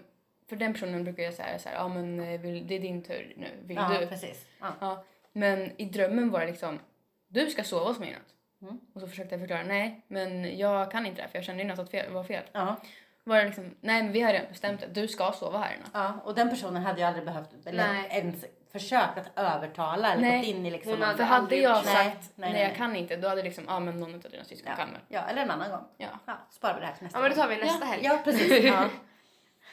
för 0.49 0.55
den 0.55 0.73
personen 0.73 1.03
brukar 1.03 1.23
jag 1.23 1.33
säga 1.33 1.59
så 1.59 1.69
här, 1.69 1.75
ja 1.75 1.87
men 1.87 2.19
eh, 2.19 2.39
vill, 2.41 2.67
det 2.67 2.75
är 2.75 2.79
din 2.79 3.03
tur 3.03 3.33
nu, 3.37 3.47
vill 3.63 3.77
ja, 3.77 3.97
du? 3.99 4.07
precis. 4.07 4.45
Ja. 4.59 4.67
Ja. 4.79 5.03
Men 5.33 5.71
i 5.81 5.85
drömmen 5.85 6.29
var 6.31 6.39
det 6.39 6.45
liksom, 6.45 6.79
du 7.27 7.49
ska 7.49 7.63
sova 7.63 7.85
hos 7.85 7.99
mig 7.99 8.09
i 8.09 8.11
natt. 8.11 8.21
Mm. 8.61 8.79
Och 8.93 9.01
så 9.01 9.07
försökte 9.07 9.33
jag 9.35 9.39
förklara, 9.41 9.63
nej 9.63 10.01
men 10.07 10.57
jag 10.57 10.91
kan 10.91 11.05
inte 11.05 11.21
det 11.21 11.27
för 11.27 11.37
jag 11.37 11.45
kände 11.45 11.63
ju 11.63 11.69
något 11.69 11.79
att 11.79 11.91
fel, 11.91 12.11
var 12.13 12.23
fel. 12.23 12.43
Ja. 12.51 12.75
Var 13.23 13.37
det 13.37 13.45
liksom, 13.45 13.75
nej 13.81 14.03
men 14.03 14.11
vi 14.11 14.21
har 14.21 14.33
redan 14.33 14.47
bestämt 14.49 14.81
det, 14.81 15.01
du 15.01 15.07
ska 15.07 15.31
sova 15.31 15.57
här 15.59 15.75
i 15.75 15.79
natt. 15.79 15.89
ja, 15.93 16.13
och 16.23 16.35
den 16.35 16.49
personen 16.49 16.83
hade 16.83 16.99
ju 16.99 17.05
aldrig 17.07 17.25
behövt, 17.25 17.49
eller 17.65 17.87
Nej. 17.93 18.07
ens 18.11 18.45
försökt 18.71 19.17
att 19.17 19.31
övertala 19.35 20.13
eller 20.13 20.21
Nej. 20.21 20.37
gått 20.37 20.47
in 20.47 20.65
i 20.65 20.71
liksom... 20.71 20.91
Hon 20.91 21.01
hade 21.01 21.17
För 21.17 21.23
hade 21.23 21.55
jag 21.55 21.75
gjort 21.77 21.85
sagt, 21.85 21.95
Nej, 21.95 22.05
nej, 22.05 22.21
nej, 22.35 22.51
nej, 22.53 22.61
jag 22.61 22.67
nej. 22.69 22.77
kan 22.77 22.95
inte, 22.95 23.15
då 23.15 23.27
hade 23.27 23.43
liksom, 23.43 23.63
ja 23.67 23.79
men 23.79 23.99
någon 23.99 24.15
av 24.15 24.21
dina 24.21 24.43
syskon 24.43 24.71
ja. 24.77 24.83
kan 24.83 24.91
väl. 24.93 25.01
ja, 25.07 25.21
eller 25.21 25.41
en 25.41 25.51
annan 25.51 25.69
gång. 25.71 25.83
Ja. 25.97 26.07
Ja, 26.25 26.37
sparar 26.51 26.73
vi 26.73 26.79
det 26.79 26.85
här 26.85 26.93
till 26.93 27.03
nästa 27.03 27.17
Ja 27.19 27.21
men 27.21 27.31
då 27.31 27.35
tar 27.37 27.47
vi 27.47 27.57
nästa 27.57 27.85
Ja. 27.85 27.91
helg. 27.91 28.01
Ja, 28.05 28.19
precis. 28.23 28.63
Ja. 28.63 28.89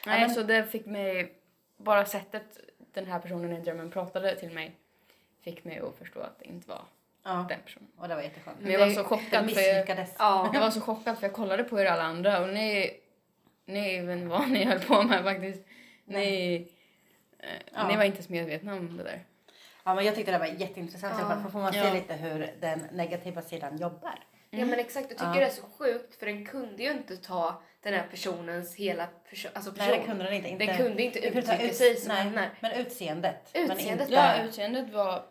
Nej, 0.07 0.21
men- 0.21 0.31
så 0.31 0.43
det 0.43 0.65
fick 0.65 0.87
mig, 0.87 1.33
bara 1.77 2.05
sättet 2.05 2.59
den 2.93 3.07
här 3.07 3.19
personen 3.19 3.53
i 3.53 3.61
drömmen 3.61 3.91
pratade 3.91 4.37
till 4.37 4.51
mig 4.51 4.77
fick 5.41 5.65
mig 5.65 5.79
att 5.79 5.99
förstå 5.99 6.21
att 6.21 6.39
det 6.39 6.45
inte 6.45 6.69
var 6.69 6.83
ja, 7.25 7.47
den 7.49 7.61
personen. 7.65 7.89
och 7.99 8.09
det 8.09 8.15
var 8.15 8.23
jätteskönt. 8.23 8.57
Men 8.61 8.73
jag 8.73 8.79
var 8.79 8.91
så 8.91 9.05
chockad 9.05 9.51
för 9.51 9.61
jag. 9.61 10.07
Ja. 10.19 10.51
jag 10.55 10.61
var 10.61 10.71
så 10.79 10.81
chockad 10.81 11.19
för 11.19 11.27
jag 11.27 11.33
kollade 11.35 11.65
på 11.65 11.81
er 11.81 11.87
alla 11.87 12.03
andra 12.03 12.41
och 12.41 12.49
ni, 12.49 12.98
vet 13.75 14.17
inte 14.17 14.29
vad 14.29 14.51
ni 14.51 14.65
höll 14.65 14.81
på 14.81 15.03
med 15.03 15.23
faktiskt. 15.25 15.63
Ni, 16.05 16.55
eh, 17.39 17.49
Ja. 17.75 17.89
ni 17.89 17.97
var 17.97 18.05
inte 18.05 18.17
ens 18.17 18.29
medvetna 18.29 18.73
om 18.75 18.97
det 18.97 19.03
där. 19.05 19.21
Ja, 19.85 19.95
men 19.95 20.05
jag 20.05 20.15
tyckte 20.15 20.33
det 20.33 20.39
var 20.39 20.47
jätteintressant 20.47 21.15
i 21.19 21.23
alla 21.23 21.35
fall. 21.35 21.43
För 21.43 21.51
får 21.51 21.59
man 21.61 21.73
se 21.73 21.79
Ja. 21.79 21.93
lite 21.95 22.15
hur 22.15 22.55
den 22.61 22.81
negativa 22.93 23.43
sidan 23.43 23.77
jobbar. 23.79 24.19
Ja 24.51 24.65
men 24.65 24.79
exakt, 24.79 25.07
jag 25.11 25.19
tycker 25.19 25.35
Ja. 25.35 25.41
det 25.41 25.47
är 25.47 25.51
så 25.51 25.63
sjukt 25.79 26.15
för 26.19 26.27
den 26.27 26.47
kunde 26.47 26.83
ju 26.83 26.91
inte 26.91 27.17
ta 27.17 27.63
den 27.83 27.95
här 27.95 28.07
personens 28.11 28.75
hela 28.77 29.09
perso- 29.31 29.49
alltså 29.55 29.73
person. 29.73 29.89
Nej, 29.89 29.99
det 29.99 30.05
kunde 30.05 30.25
den 30.25 30.33
inte. 30.33 30.49
inte 30.49 30.67
Den 30.67 30.77
kunde 30.77 31.03
inte 31.03 31.19
uttrycka 31.19 31.63
ut- 31.63 31.75
sig 31.77 31.97
som 31.97 32.15
nej. 32.35 32.51
Men 32.61 32.73
utseendet. 32.73 33.51
Men 33.55 33.63
Utseendet, 33.63 34.01
inte, 34.09 34.15
Ja, 34.15 34.43
utseendet 34.45 34.91
var 34.93 35.23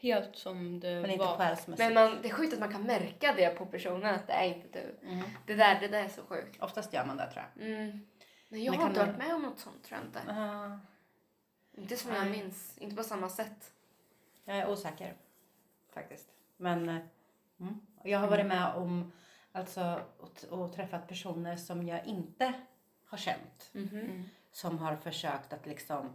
helt 0.00 0.36
som 0.36 0.80
det 0.80 1.00
men 1.00 1.10
inte 1.10 1.24
var. 1.24 1.36
själsmässigt. 1.36 1.78
Men 1.78 1.94
man, 1.94 2.22
det 2.22 2.28
är 2.28 2.32
sjukt 2.32 2.52
att 2.54 2.60
man 2.60 2.72
kan 2.72 2.82
märka 2.82 3.34
det 3.36 3.50
på 3.50 3.66
personen 3.66 4.14
att 4.14 4.26
det 4.26 4.32
är 4.32 4.44
inte 4.46 4.68
du. 4.72 5.08
Mm. 5.08 5.24
Det 5.46 5.54
där, 5.54 5.80
det 5.80 5.88
där 5.88 6.04
är 6.04 6.08
så 6.08 6.22
sjukt. 6.22 6.62
Oftast 6.62 6.92
gör 6.92 7.04
man 7.06 7.16
det 7.16 7.30
tror 7.32 7.44
jag. 7.54 7.66
Mm. 7.66 8.06
Men 8.48 8.64
jag 8.64 8.72
Men 8.72 8.80
har 8.80 8.88
inte 8.88 9.00
varit 9.00 9.18
med 9.18 9.34
om 9.34 9.42
något 9.42 9.58
sånt 9.58 9.84
tror 9.84 9.98
jag 9.98 10.06
inte. 10.08 10.32
Uh, 10.32 10.76
Inte 11.72 11.96
som 11.96 12.14
jag 12.14 12.20
Nej. 12.26 12.30
minns. 12.30 12.78
Inte 12.78 12.96
på 12.96 13.02
samma 13.02 13.28
sätt. 13.28 13.72
jag 14.44 14.56
är 14.56 14.70
osäker 14.70 15.14
faktiskt. 15.94 16.28
Men 16.56 16.88
eh, 16.88 16.96
mm. 17.60 17.80
jag 18.02 18.18
har 18.18 18.28
varit 18.28 18.46
med 18.46 18.74
om 18.74 19.12
alltså, 19.52 20.00
och, 20.18 20.44
och 20.58 20.72
träffat 20.72 21.08
personer 21.08 21.56
som 21.56 21.86
jag 21.86 22.06
inte 22.06 22.52
har 23.06 23.18
känt. 23.18 23.70
Mhm. 23.72 24.28
Som 24.52 24.78
har 24.78 24.96
försökt 24.96 25.52
att 25.52 25.66
liksom 25.66 26.12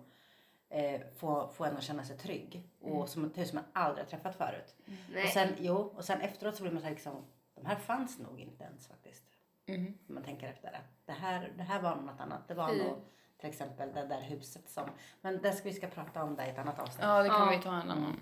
eh, 0.74 1.02
få, 1.16 1.50
få 1.54 1.66
en 1.66 1.78
att 1.78 1.84
känna 1.84 2.04
sig 2.04 2.18
trygg. 2.18 2.64
Och 2.82 3.10
som, 3.10 3.34
som 3.34 3.56
man 3.56 3.64
aldrig 3.74 4.06
har 4.06 4.10
träffat 4.10 4.36
förut. 4.36 4.76
Nej. 5.14 5.24
Och 5.24 5.30
sen, 5.30 5.50
jo, 5.60 5.76
och 5.76 6.06
sen 6.06 6.22
efteråt 6.22 6.56
så 6.56 6.64
blir 6.64 6.72
man 6.72 6.82
så 6.82 6.88
här 6.88 6.94
liksom, 6.94 7.26
de 7.56 7.66
här 7.66 7.76
fanns 7.76 8.20
nog 8.20 8.40
inte 8.40 8.64
ens 8.64 8.88
faktiskt. 8.88 9.24
Mm. 9.66 9.98
Om 10.08 10.16
man 10.16 10.24
tänker 10.24 10.48
efter 10.48 10.72
det. 10.72 10.82
Det 11.06 11.12
här, 11.12 11.52
det 11.58 11.64
här 11.64 11.82
var 11.82 11.96
något 11.96 12.20
annat. 12.20 12.48
Det 12.48 12.54
var 12.54 12.70
Fy. 12.70 12.78
nog 12.84 12.98
till 13.40 13.50
exempel 13.50 13.94
det 13.94 14.06
där 14.06 14.22
huset 14.22 14.70
som, 14.70 14.90
men 15.22 15.42
det 15.42 15.54
ska 15.54 15.70
vi 15.70 15.74
ska 15.76 15.88
prata 15.88 16.24
om 16.24 16.36
det 16.36 16.46
i 16.46 16.50
ett 16.50 16.58
annat 16.60 16.80
avsnitt. 16.80 17.00
Ja, 17.02 17.24
det 17.24 17.30
kan 17.30 17.40
Ja. 17.40 17.58
vi 17.58 17.64
ta 17.64 17.70
en 17.82 17.92
annan. 17.92 18.22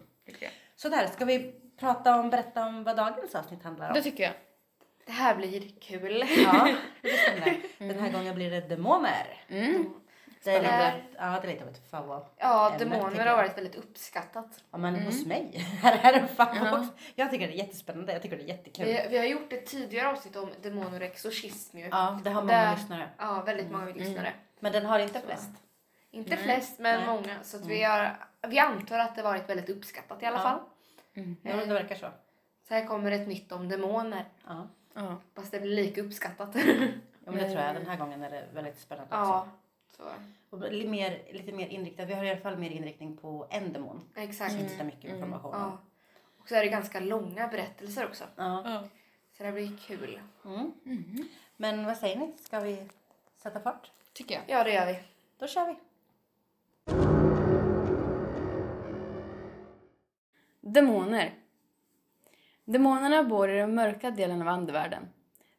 Så 0.75 0.89
där, 0.89 1.07
ska 1.07 1.25
vi 1.25 1.55
prata 1.77 2.19
om, 2.19 2.29
berätta 2.29 2.65
om 2.65 2.83
vad 2.83 2.97
dagens 2.97 3.35
avsnitt 3.35 3.63
handlar 3.63 3.87
om? 3.87 3.93
Det 3.93 4.01
tycker 4.01 4.23
jag. 4.23 4.33
Det 5.05 5.11
här 5.11 5.35
blir 5.35 5.79
kul. 5.81 6.23
Ja, 6.43 6.69
det 7.01 7.09
stämmer. 7.09 7.61
Den 7.77 7.99
här 7.99 8.11
gången 8.11 8.35
blir 8.35 8.51
det 8.51 8.61
demoner. 8.61 9.43
Mm. 9.47 9.93
Det 10.43 10.51
är 10.51 10.61
lite, 10.61 11.01
ja, 11.17 11.39
det 11.41 11.47
är 11.47 11.51
lite 11.51 11.63
av 11.63 11.69
ett 11.69 11.89
favorit. 11.89 12.25
Ja, 12.37 12.75
demoner 12.79 13.25
har 13.25 13.35
varit 13.37 13.57
väldigt 13.57 13.75
uppskattat. 13.75 14.63
Ja, 14.71 14.77
men 14.77 14.93
Mm. 14.95 15.05
hos 15.05 15.25
mig 15.25 15.57
här 15.81 15.99
är 16.09 16.13
det 16.13 16.19
en 16.19 16.27
favorit. 16.27 16.61
Ja. 16.63 16.87
Jag 17.15 17.31
tycker 17.31 17.47
det 17.47 17.53
är 17.53 17.57
jättespännande. 17.57 18.13
Jag 18.13 18.21
tycker 18.21 18.37
det 18.37 18.43
är 18.43 18.47
jättekul. 18.47 18.85
Vi, 18.85 19.07
vi 19.09 19.17
har 19.17 19.25
gjort 19.25 19.53
ett 19.53 19.65
tidigare 19.65 20.09
avsnitt 20.09 20.35
om 20.35 20.49
demoner 20.61 20.99
och 20.99 21.05
exorcism 21.05 21.77
ju. 21.77 21.87
Ja, 21.91 22.19
det 22.23 22.29
har 22.29 22.41
många 22.41 22.53
Där- 22.53 22.75
lyssnare. 22.75 23.09
Ja, 23.17 23.41
väldigt 23.45 23.71
många 23.71 23.85
lyssnare. 23.85 24.33
Men 24.59 24.71
den 24.71 24.85
har 24.85 24.99
inte 24.99 25.19
Så. 25.19 25.25
flest. 25.25 25.49
Inte 26.11 26.29
Nej. 26.35 26.43
flest, 26.43 26.79
men 26.79 26.97
Nej. 26.99 27.07
många. 27.07 27.43
Så 27.43 27.57
att 27.57 27.65
vi, 27.65 27.83
har, 27.83 28.17
vi 28.47 28.59
antar 28.59 28.99
att 28.99 29.15
det 29.15 29.21
varit 29.23 29.49
väldigt 29.49 29.69
uppskattat 29.69 30.23
i 30.23 30.25
alla 30.25 30.37
Ja. 30.37 30.43
fall. 30.43 30.59
Mm. 31.13 31.37
Ja, 31.41 31.55
det 31.65 31.73
verkar 31.73 31.95
så. 31.95 32.07
Så 32.67 32.73
här 32.73 32.85
kommer 32.85 33.11
ett 33.11 33.27
nytt 33.27 33.51
om 33.51 33.69
demoner. 33.69 34.25
Ja. 34.47 34.67
Ja. 34.95 35.21
Fast 35.35 35.51
det 35.51 35.59
blir 35.59 35.75
lika 35.75 36.01
uppskattat. 36.01 36.49
Ja, 36.55 37.31
men 37.31 37.35
det 37.43 37.49
tror 37.49 37.61
jag. 37.61 37.75
Den 37.75 37.87
här 37.87 37.97
gången 37.97 38.23
är 38.23 38.29
det 38.29 38.43
väldigt 38.53 38.79
spännande 38.79 39.15
också. 39.17 39.49
Så. 39.97 40.03
Och 40.49 40.71
lite 40.71 40.89
mer, 40.89 41.21
lite 41.33 41.51
mer 41.51 41.67
inriktat. 41.67 42.07
Vi 42.09 42.13
har 42.13 42.23
i 42.23 42.29
alla 42.29 42.39
fall 42.39 42.57
mer 42.57 42.69
inriktning 42.69 43.17
på 43.17 43.47
en 43.49 43.73
demon. 43.73 44.09
Exakt. 44.15 44.53
Inte 44.53 44.77
så 44.77 44.83
mycket 44.83 45.03
Mm. 45.05 45.15
information 45.15 45.53
om. 45.53 45.61
Ja. 45.61 45.77
Och 46.39 46.49
så 46.49 46.55
är 46.55 46.63
det 46.63 46.69
ganska 46.69 46.99
långa 46.99 47.47
berättelser 47.47 48.05
också. 48.05 48.23
Ja. 48.35 48.61
Ja. 48.65 48.83
Så 49.37 49.43
det 49.43 49.51
blir 49.51 49.77
kul. 49.77 50.21
Mm. 50.45 50.71
Mm. 50.85 51.27
Men 51.57 51.85
vad 51.85 51.97
säger 51.97 52.15
ni? 52.19 52.33
Ska 52.37 52.59
vi 52.59 52.87
sätta 53.37 53.59
fart? 53.59 53.91
Tycker 54.13 54.35
jag. 54.35 54.43
Ja, 54.47 54.63
det 54.63 54.71
gör 54.73 54.85
vi. 54.85 54.99
Då 55.37 55.47
kör 55.47 55.65
vi. 55.65 55.75
Demoner. 60.61 61.33
Demonerna 62.65 63.23
bor 63.23 63.49
i 63.51 63.57
den 63.57 63.75
mörka 63.75 64.11
delen 64.11 64.41
av 64.41 64.47
andevärlden. 64.47 65.07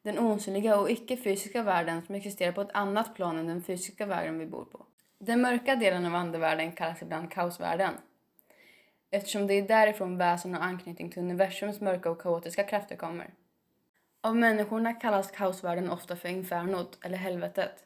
Den 0.03 0.19
osynliga 0.19 0.77
och 0.77 0.91
icke-fysiska 0.91 1.63
världen 1.63 2.03
som 2.07 2.15
existerar 2.15 2.53
på 2.53 2.61
ett 2.61 2.75
annat 2.75 3.15
plan 3.15 3.39
än 3.39 3.47
den 3.47 3.63
fysiska 3.63 4.07
världen 4.07 4.39
vi 4.39 4.47
bor 4.47 4.65
på. 4.65 4.87
Den 5.19 5.41
mörka 5.41 5.77
delen 5.77 6.07
av 6.07 6.15
andevärlden 6.15 6.73
kallas 6.73 7.03
ibland 7.03 7.31
kaosvärlden. 7.31 7.95
Eftersom 9.11 9.47
det 9.47 9.55
är 9.55 9.69
därifrån 9.69 10.19
väsen 10.19 10.55
och 10.55 10.65
anknytning 10.65 11.11
till 11.11 11.23
universums 11.23 11.81
mörka 11.81 12.11
och 12.11 12.23
kaotiska 12.23 12.65
krafter 12.65 12.97
kommer. 12.97 13.35
Av 14.21 14.37
människorna 14.37 14.93
kallas 14.93 15.31
kaosvärlden 15.31 15.91
ofta 15.91 16.17
för 16.17 16.29
infernot 16.29 16.99
eller 17.05 17.19
helvetet. 17.19 17.85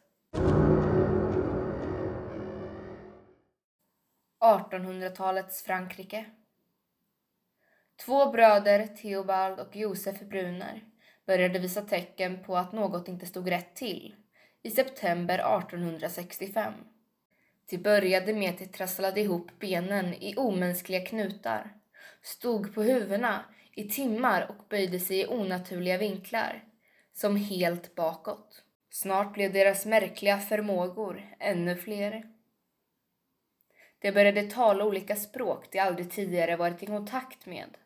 1800-talets 4.41 5.63
Frankrike. 5.63 6.25
Två 8.05 8.33
bröder, 8.33 8.87
Theobald 8.87 9.61
och 9.61 9.77
Josef 9.77 10.21
Bruner 10.21 10.83
började 11.27 11.59
visa 11.59 11.83
tecken 11.83 12.45
på 12.45 12.57
att 12.57 12.73
något 12.73 13.09
inte 13.09 13.27
stod 13.27 13.49
rätt 13.49 13.75
till 13.75 14.15
i 14.63 14.71
september 14.71 15.39
1865. 15.39 16.73
Det 17.71 17.79
började 17.79 18.35
med 18.35 18.51
att 18.51 18.59
de 18.59 18.67
trasslade 18.67 19.21
ihop 19.21 19.51
benen 19.61 20.15
i 20.15 20.37
omänskliga 20.37 21.07
knutar, 21.07 21.73
stod 22.23 22.75
på 22.75 22.83
huvudena 22.83 23.45
i 23.75 23.89
timmar 23.89 24.47
och 24.51 24.65
böjde 24.69 25.01
sig 25.01 25.21
i 25.21 25.27
onaturliga 25.27 25.99
vinklar, 25.99 26.65
som 27.13 27.37
helt 27.37 27.95
bakåt. 27.95 28.63
Snart 28.91 29.35
blev 29.35 29.53
deras 29.53 29.87
märkliga 29.87 30.39
förmågor 30.39 31.37
ännu 31.39 31.77
fler. 31.77 32.23
De 33.99 34.13
började 34.13 34.43
tala 34.43 34.85
olika 34.85 35.17
språk 35.17 35.65
de 35.71 35.79
aldrig 35.79 36.11
tidigare 36.11 36.57
varit 36.57 36.83
i 36.83 36.87
kontakt 36.87 37.47
med, 37.47 37.77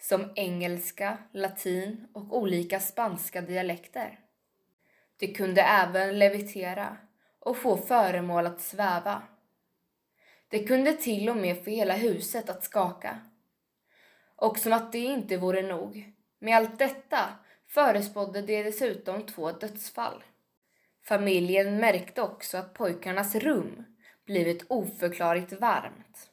som 0.00 0.32
engelska, 0.34 1.18
latin 1.32 2.06
och 2.12 2.36
olika 2.36 2.80
spanska 2.80 3.40
dialekter. 3.40 4.20
De 5.16 5.26
kunde 5.26 5.62
även 5.62 6.18
levitera 6.18 6.96
och 7.40 7.56
få 7.56 7.76
föremål 7.76 8.46
att 8.46 8.60
sväva. 8.60 9.22
De 10.48 10.66
kunde 10.66 10.92
till 10.92 11.28
och 11.28 11.36
med 11.36 11.64
få 11.64 11.70
hela 11.70 11.94
huset 11.94 12.50
att 12.50 12.64
skaka. 12.64 13.18
Och 14.36 14.58
som 14.58 14.72
att 14.72 14.92
det 14.92 14.98
inte 14.98 15.36
vore 15.36 15.62
nog, 15.62 16.12
med 16.38 16.56
allt 16.56 16.78
detta 16.78 17.28
förespådde 17.66 18.42
de 18.42 18.62
dessutom 18.62 19.26
två 19.26 19.52
dödsfall. 19.52 20.24
Familjen 21.04 21.76
märkte 21.76 22.22
också 22.22 22.58
att 22.58 22.74
pojkarnas 22.74 23.34
rum 23.34 23.84
blivit 24.26 24.64
oförklarligt 24.68 25.52
varmt. 25.52 26.27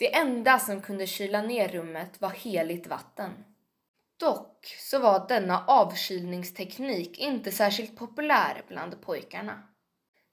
Det 0.00 0.14
enda 0.14 0.58
som 0.58 0.82
kunde 0.82 1.06
kyla 1.06 1.42
ner 1.42 1.68
rummet 1.68 2.20
var 2.20 2.30
heligt 2.30 2.86
vatten. 2.86 3.44
Dock 4.16 4.76
så 4.78 4.98
var 4.98 5.28
denna 5.28 5.64
avkylningsteknik 5.66 7.18
inte 7.18 7.52
särskilt 7.52 7.96
populär 7.96 8.62
bland 8.68 9.02
pojkarna. 9.02 9.62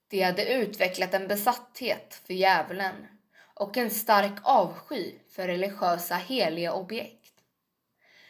De 0.09 0.23
hade 0.23 0.53
utvecklat 0.53 1.13
en 1.13 1.27
besatthet 1.27 2.21
för 2.27 2.33
djävulen 2.33 3.07
och 3.53 3.77
en 3.77 3.89
stark 3.89 4.39
avsky 4.43 5.13
för 5.29 5.47
religiösa 5.47 6.15
heliga 6.15 6.73
objekt. 6.73 7.33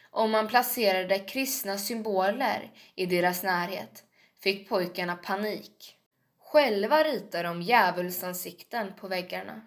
Om 0.09 0.31
man 0.31 0.47
placerade 0.47 1.19
kristna 1.19 1.77
symboler 1.77 2.71
i 2.95 3.05
deras 3.05 3.43
närhet 3.43 4.03
fick 4.39 4.69
pojkarna 4.69 5.15
panik. 5.15 5.95
Själva 6.39 7.03
ritade 7.03 7.43
de 7.43 7.61
djävulsansikten 7.61 8.93
på 8.99 9.07
väggarna. 9.07 9.61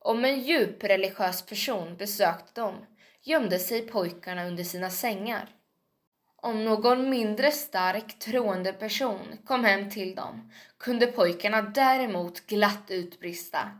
Om 0.00 0.24
en 0.24 0.40
djup 0.40 0.84
religiös 0.84 1.46
person 1.46 1.96
besökte 1.96 2.60
dem 2.60 2.86
gömde 3.22 3.58
sig 3.58 3.86
pojkarna 3.86 4.46
under 4.46 4.64
sina 4.64 4.90
sängar. 4.90 5.48
Om 6.36 6.64
någon 6.64 7.10
mindre 7.10 7.50
stark 7.50 8.18
troende 8.18 8.72
person 8.72 9.38
kom 9.44 9.64
hem 9.64 9.90
till 9.90 10.14
dem 10.14 10.52
kunde 10.78 11.06
pojkarna 11.06 11.62
däremot 11.62 12.46
glatt 12.46 12.90
utbrista. 12.90 13.70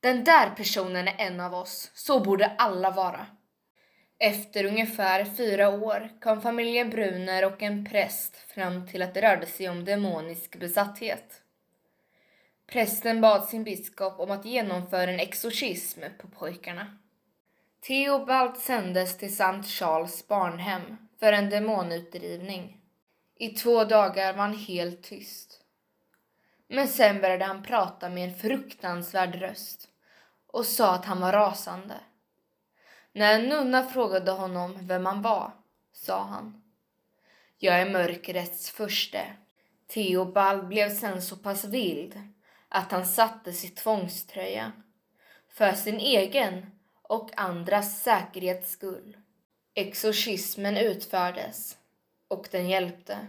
Den 0.00 0.24
där 0.24 0.50
personen 0.50 1.08
är 1.08 1.14
en 1.18 1.40
av 1.40 1.54
oss, 1.54 1.90
så 1.94 2.20
borde 2.20 2.46
alla 2.58 2.90
vara. 2.90 3.26
Efter 4.18 4.64
ungefär 4.64 5.24
fyra 5.24 5.68
år 5.68 6.10
kom 6.20 6.42
familjen 6.42 6.90
Bruner 6.90 7.44
och 7.44 7.62
en 7.62 7.84
präst 7.84 8.36
fram 8.36 8.86
till 8.86 9.02
att 9.02 9.14
det 9.14 9.22
rörde 9.22 9.46
sig 9.46 9.68
om 9.68 9.84
demonisk 9.84 10.56
besatthet. 10.56 11.39
Prästen 12.70 13.20
bad 13.20 13.44
sin 13.44 13.64
biskop 13.64 14.20
om 14.20 14.30
att 14.30 14.44
genomföra 14.44 15.10
en 15.10 15.20
exorcism 15.20 16.00
på 16.18 16.28
pojkarna. 16.28 16.98
Theobald 17.80 18.56
sändes 18.56 19.18
till 19.18 19.36
Sankt 19.36 19.68
Charles 19.68 20.28
barnhem 20.28 20.96
för 21.18 21.32
en 21.32 21.50
demonutdrivning. 21.50 22.80
I 23.36 23.48
två 23.48 23.84
dagar 23.84 24.32
var 24.32 24.42
han 24.42 24.58
helt 24.58 25.02
tyst. 25.02 25.60
Men 26.68 26.88
sen 26.88 27.20
började 27.20 27.44
han 27.44 27.62
prata 27.62 28.08
med 28.08 28.28
en 28.28 28.34
fruktansvärd 28.34 29.34
röst 29.34 29.88
och 30.46 30.66
sa 30.66 30.94
att 30.94 31.04
han 31.04 31.20
var 31.20 31.32
rasande. 31.32 31.94
När 33.12 33.34
en 33.34 33.48
nunna 33.48 33.84
frågade 33.84 34.30
honom 34.30 34.78
vem 34.86 35.06
han 35.06 35.22
var 35.22 35.52
sa 35.92 36.22
han. 36.22 36.62
Jag 37.58 37.80
är 37.80 37.90
mörkrets 37.90 38.70
förste. 38.70 39.20
Theobald 39.86 40.68
blev 40.68 40.90
sen 40.90 41.22
så 41.22 41.36
pass 41.36 41.64
vild 41.64 42.20
att 42.70 42.92
han 42.92 43.06
satte 43.06 43.52
sig 43.52 43.70
tvångströja 43.70 44.72
för 45.48 45.72
sin 45.72 46.00
egen 46.00 46.66
och 47.02 47.30
andras 47.36 48.02
säkerhets 48.02 48.70
skull. 48.70 49.16
Exorcismen 49.74 50.76
utfördes 50.76 51.78
och 52.28 52.48
den 52.50 52.68
hjälpte. 52.68 53.26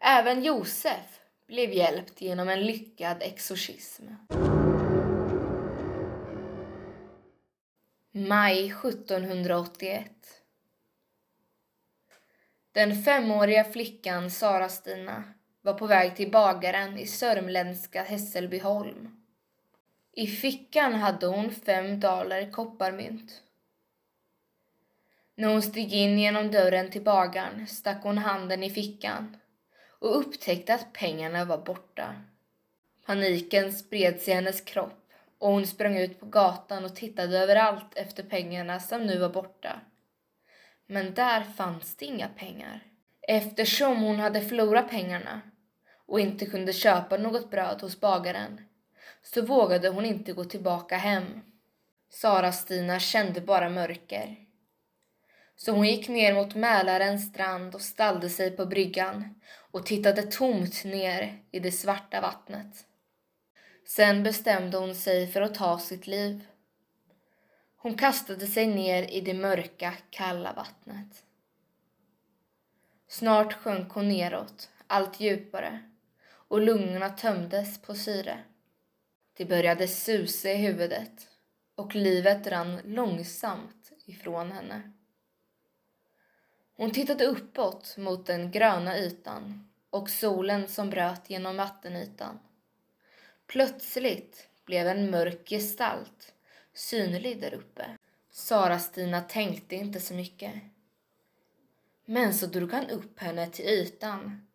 Även 0.00 0.44
Josef 0.44 1.20
blev 1.46 1.72
hjälpt 1.72 2.20
genom 2.20 2.48
en 2.48 2.66
lyckad 2.66 3.16
exorcism. 3.20 4.04
Maj 8.10 8.66
1781 8.66 10.10
Den 12.72 13.02
femåriga 13.02 13.64
flickan 13.64 14.30
Sara-Stina 14.30 15.24
var 15.64 15.74
på 15.74 15.86
väg 15.86 16.16
till 16.16 16.30
bagaren 16.30 16.98
i 16.98 17.06
sörmländska 17.06 18.02
Hässelbyholm. 18.02 19.16
I 20.12 20.26
fickan 20.26 20.94
hade 20.94 21.26
hon 21.26 21.50
fem 21.50 22.00
daler 22.00 22.50
kopparmynt. 22.50 23.42
När 25.34 25.48
hon 25.48 25.62
steg 25.62 25.92
in 25.92 26.18
genom 26.18 26.50
dörren 26.50 26.90
till 26.90 27.02
bagaren 27.02 27.66
stack 27.66 28.02
hon 28.02 28.18
handen 28.18 28.62
i 28.62 28.70
fickan 28.70 29.36
och 29.88 30.18
upptäckte 30.18 30.74
att 30.74 30.92
pengarna 30.92 31.44
var 31.44 31.58
borta. 31.58 32.14
Paniken 33.06 33.72
spred 33.72 34.20
sig 34.20 34.32
i 34.32 34.34
hennes 34.34 34.60
kropp 34.60 35.12
och 35.38 35.50
hon 35.50 35.66
sprang 35.66 35.96
ut 35.96 36.20
på 36.20 36.26
gatan 36.26 36.84
och 36.84 36.96
tittade 36.96 37.38
överallt 37.38 37.96
efter 37.96 38.22
pengarna 38.22 38.80
som 38.80 39.06
nu 39.06 39.18
var 39.18 39.28
borta. 39.28 39.80
Men 40.86 41.14
där 41.14 41.40
fanns 41.40 41.96
det 41.96 42.04
inga 42.04 42.28
pengar. 42.28 42.80
Eftersom 43.28 44.02
hon 44.02 44.20
hade 44.20 44.40
förlorat 44.40 44.90
pengarna 44.90 45.40
och 46.06 46.20
inte 46.20 46.46
kunde 46.46 46.72
köpa 46.72 47.16
något 47.16 47.50
bröd 47.50 47.80
hos 47.80 48.00
bagaren 48.00 48.60
så 49.22 49.42
vågade 49.42 49.88
hon 49.88 50.04
inte 50.04 50.32
gå 50.32 50.44
tillbaka 50.44 50.96
hem. 50.96 51.40
Sara-Stina 52.10 52.98
kände 53.00 53.40
bara 53.40 53.68
mörker. 53.68 54.36
Så 55.56 55.72
hon 55.72 55.86
gick 55.86 56.08
ner 56.08 56.34
mot 56.34 56.54
Mälarens 56.54 57.28
strand 57.28 57.74
och 57.74 57.80
ställde 57.80 58.30
sig 58.30 58.50
på 58.50 58.66
bryggan 58.66 59.40
och 59.70 59.86
tittade 59.86 60.22
tomt 60.22 60.84
ner 60.84 61.42
i 61.50 61.60
det 61.60 61.72
svarta 61.72 62.20
vattnet. 62.20 62.86
Sen 63.86 64.22
bestämde 64.22 64.78
hon 64.78 64.94
sig 64.94 65.26
för 65.26 65.40
att 65.40 65.54
ta 65.54 65.78
sitt 65.78 66.06
liv. 66.06 66.46
Hon 67.76 67.96
kastade 67.96 68.46
sig 68.46 68.66
ner 68.66 69.02
i 69.10 69.20
det 69.20 69.34
mörka, 69.34 69.94
kalla 70.10 70.52
vattnet. 70.52 71.24
Snart 73.08 73.52
sjönk 73.52 73.92
hon 73.92 74.08
neråt, 74.08 74.70
allt 74.86 75.20
djupare 75.20 75.93
och 76.54 76.60
lungorna 76.60 77.08
tömdes 77.08 77.78
på 77.78 77.94
syre. 77.94 78.38
Det 79.36 79.44
började 79.44 79.88
susa 79.88 80.50
i 80.50 80.56
huvudet 80.56 81.28
och 81.74 81.94
livet 81.94 82.46
rann 82.46 82.80
långsamt 82.84 83.92
ifrån 84.06 84.52
henne. 84.52 84.92
Hon 86.76 86.90
tittade 86.90 87.24
uppåt 87.24 87.96
mot 87.96 88.26
den 88.26 88.50
gröna 88.50 88.98
ytan 88.98 89.68
och 89.90 90.10
solen 90.10 90.68
som 90.68 90.90
bröt 90.90 91.30
genom 91.30 91.56
vattenytan. 91.56 92.38
Plötsligt 93.46 94.48
blev 94.64 94.86
en 94.86 95.10
mörk 95.10 95.48
gestalt 95.48 96.34
synlig 96.74 97.40
där 97.40 97.54
uppe. 97.54 97.86
Sara-Stina 98.30 99.20
tänkte 99.20 99.76
inte 99.76 100.00
så 100.00 100.14
mycket. 100.14 100.52
Men 102.04 102.34
så 102.34 102.46
drog 102.46 102.72
han 102.72 102.90
upp 102.90 103.20
henne 103.20 103.46
till 103.46 103.64
ytan 103.64 104.46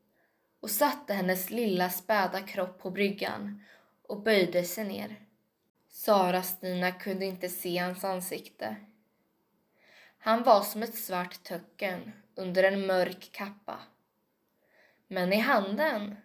och 0.60 0.72
satte 0.72 1.14
hennes 1.14 1.50
lilla 1.50 1.90
späda 1.90 2.42
kropp 2.42 2.80
på 2.80 2.92
bryggan 2.92 3.64
och 4.08 4.22
böjde 4.22 4.64
sig 4.64 4.88
ner. 4.88 5.16
Sara-Stina 5.90 6.92
kunde 6.92 7.26
inte 7.26 7.50
se 7.50 7.78
hans 7.78 8.04
ansikte. 8.04 8.76
Han 10.18 10.44
var 10.44 10.62
som 10.62 10.84
ett 10.84 10.96
svart 10.96 11.44
töcken 11.44 12.12
under 12.36 12.64
en 12.64 12.86
mörk 12.86 13.30
kappa. 13.32 13.80
Men 15.08 15.34
i 15.34 15.40
handen 15.40 16.16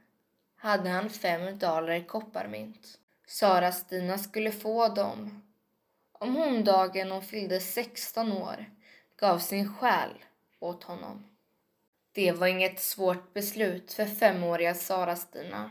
hade 0.57 0.91
han 0.91 1.11
fem 1.11 1.59
daler 1.59 2.05
kopparmynt. 2.07 2.99
Sara-Stina 3.27 4.19
skulle 4.19 4.53
få 4.53 4.89
dem 4.89 5.43
om 6.13 6.37
hon 6.37 6.65
dagen 6.65 7.11
hon 7.11 7.23
fyllde 7.23 7.61
16 7.61 8.33
år 8.33 8.67
gav 9.17 9.39
sin 9.39 9.75
själ 9.75 10.25
åt 10.59 10.85
honom. 10.85 11.25
Det 12.15 12.33
var 12.33 12.47
inget 12.47 12.81
svårt 12.81 13.33
beslut 13.35 13.93
för 13.93 14.07
femåriga 14.07 14.75
Sara-Stina. 14.75 15.71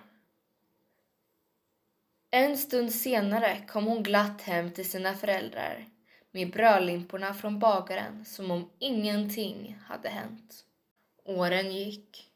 En 2.31 2.57
stund 2.57 2.91
senare 2.91 3.65
kom 3.67 3.85
hon 3.85 4.03
glatt 4.03 4.41
hem 4.41 4.71
till 4.71 4.89
sina 4.89 5.13
föräldrar 5.13 5.85
med 6.31 6.51
brödlimporna 6.51 7.33
från 7.33 7.59
bagaren 7.59 8.25
som 8.25 8.51
om 8.51 8.69
ingenting 8.79 9.79
hade 9.85 10.09
hänt. 10.09 10.65
Åren 11.23 11.71
gick 11.71 12.31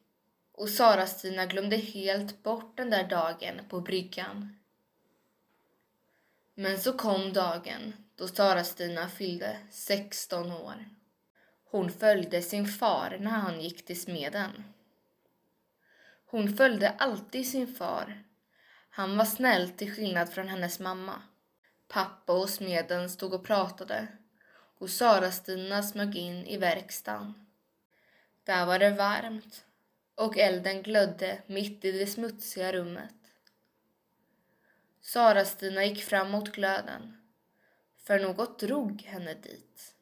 och 0.51 0.69
Sara-Stina 0.69 1.45
glömde 1.45 1.75
helt 1.75 2.43
bort 2.43 2.77
den 2.77 2.89
där 2.89 3.07
dagen 3.07 3.61
på 3.69 3.81
bryggan. 3.81 4.57
Men 6.53 6.79
så 6.79 6.93
kom 6.93 7.33
dagen 7.33 7.93
då 8.15 8.27
Sara-Stina 8.27 9.09
fyllde 9.09 9.57
16 9.71 10.51
år. 10.51 10.96
Hon 11.77 11.91
följde 11.91 12.41
sin 12.41 12.67
far 12.67 13.17
när 13.19 13.31
han 13.31 13.61
gick 13.61 13.85
till 13.85 14.01
smeden. 14.01 14.63
Hon 16.25 16.57
följde 16.57 16.89
alltid 16.89 17.47
sin 17.47 17.75
far. 17.75 18.23
Han 18.89 19.17
var 19.17 19.25
snäll 19.25 19.69
till 19.69 19.93
skillnad 19.93 20.29
från 20.29 20.47
hennes 20.47 20.79
mamma. 20.79 21.21
Pappa 21.87 22.33
och 22.33 22.49
smeden 22.49 23.09
stod 23.09 23.33
och 23.33 23.45
pratade 23.45 24.07
och 24.77 24.89
Sara-Stina 24.89 25.83
smög 25.83 26.15
in 26.15 26.45
i 26.45 26.57
verkstaden. 26.57 27.45
Där 28.43 28.65
var 28.65 28.79
det 28.79 28.89
varmt 28.89 29.65
och 30.15 30.37
elden 30.37 30.81
glödde 30.81 31.41
mitt 31.47 31.85
i 31.85 31.91
det 31.91 32.07
smutsiga 32.07 32.73
rummet. 32.73 33.15
Sara-Stina 35.01 35.85
gick 35.85 36.03
fram 36.03 36.31
mot 36.31 36.51
glöden, 36.51 37.17
för 38.03 38.19
något 38.19 38.59
drog 38.59 39.01
henne 39.01 39.33
dit. 39.33 39.96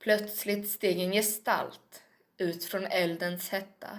Plötsligt 0.00 0.70
steg 0.70 1.00
en 1.00 1.12
gestalt 1.12 2.02
ut 2.38 2.64
från 2.64 2.86
eldens 2.86 3.48
hetta 3.48 3.98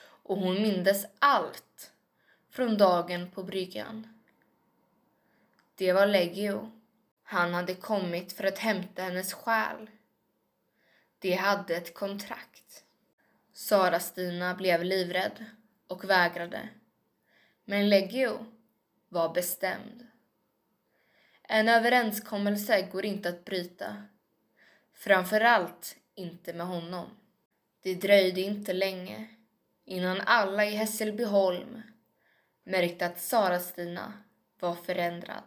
och 0.00 0.36
hon 0.36 0.62
mindes 0.62 1.06
allt 1.18 1.92
från 2.50 2.78
dagen 2.78 3.30
på 3.30 3.42
bryggan. 3.42 4.20
Det 5.74 5.92
var 5.92 6.06
Leggio. 6.06 6.72
Han 7.22 7.54
hade 7.54 7.74
kommit 7.74 8.32
för 8.32 8.44
att 8.44 8.58
hämta 8.58 9.02
hennes 9.02 9.32
själ. 9.32 9.90
De 11.18 11.32
hade 11.32 11.76
ett 11.76 11.94
kontrakt. 11.94 12.84
Sara-Stina 13.52 14.54
blev 14.54 14.84
livrädd 14.84 15.44
och 15.86 16.10
vägrade. 16.10 16.68
Men 17.64 17.88
Leggio 17.88 18.46
var 19.08 19.34
bestämd. 19.34 20.06
En 21.42 21.68
överenskommelse 21.68 22.88
går 22.92 23.04
inte 23.04 23.28
att 23.28 23.44
bryta. 23.44 23.96
Framförallt 24.98 25.96
inte 26.14 26.52
med 26.52 26.66
honom. 26.66 27.06
Det 27.82 27.94
dröjde 27.94 28.40
inte 28.40 28.72
länge 28.72 29.28
innan 29.84 30.20
alla 30.20 30.64
i 30.66 30.70
Hässelbyholm 30.70 31.82
märkte 32.64 33.06
att 33.06 33.20
Sara-Stina 33.20 34.12
var 34.60 34.74
förändrad. 34.74 35.44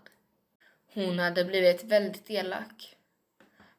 Hon 0.94 1.20
hade 1.20 1.46
blivit 1.46 1.84
väldigt 1.84 2.30
elak 2.30 2.96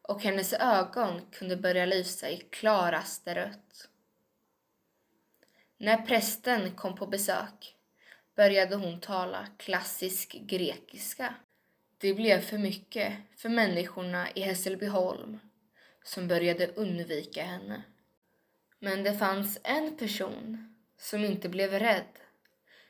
och 0.03 0.23
hennes 0.23 0.53
ögon 0.53 1.21
kunde 1.31 1.57
börja 1.57 1.87
lysa 1.87 2.31
i 2.31 2.37
klaraste 2.37 3.35
rött. 3.35 3.89
När 5.77 6.07
prästen 6.07 6.77
kom 6.77 6.97
på 6.97 7.07
besök 7.07 7.77
började 8.35 8.77
hon 8.77 9.01
tala 9.01 9.47
klassisk 9.57 10.33
grekiska. 10.33 11.35
Det 11.99 12.15
blev 12.15 12.41
för 12.41 12.59
mycket 12.59 13.13
för 13.37 13.49
människorna 13.49 14.31
i 14.31 14.41
Hässelbyholm 14.41 15.39
som 16.05 16.29
började 16.29 16.67
undvika 16.67 17.45
henne. 17.45 17.83
Men 18.79 19.03
det 19.03 19.19
fanns 19.19 19.59
en 19.63 19.97
person 19.97 20.75
som 20.99 21.25
inte 21.25 21.49
blev 21.49 21.71
rädd 21.71 22.19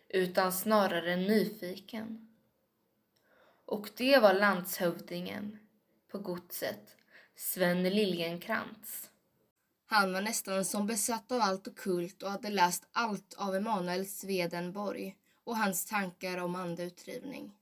utan 0.08 0.52
snarare 0.52 1.16
nyfiken. 1.16 2.28
Och 3.64 3.90
det 3.96 4.18
var 4.18 4.34
landshövdingen 4.34 5.58
på 6.08 6.18
godset, 6.18 6.96
Sven 7.36 7.82
Liljenkrantz. 7.82 9.10
Han 9.86 10.12
var 10.12 10.20
nästan 10.20 10.64
som 10.64 10.86
besatt 10.86 11.32
av 11.32 11.40
allt 11.40 11.68
okult 11.68 12.22
och 12.22 12.30
hade 12.30 12.50
läst 12.50 12.88
allt 12.92 13.34
av 13.34 13.54
Emanuel 13.54 14.06
Swedenborg 14.06 15.16
och 15.44 15.56
hans 15.56 15.86
tankar 15.86 16.38
om 16.38 16.54
andeutdrivning. 16.54 17.52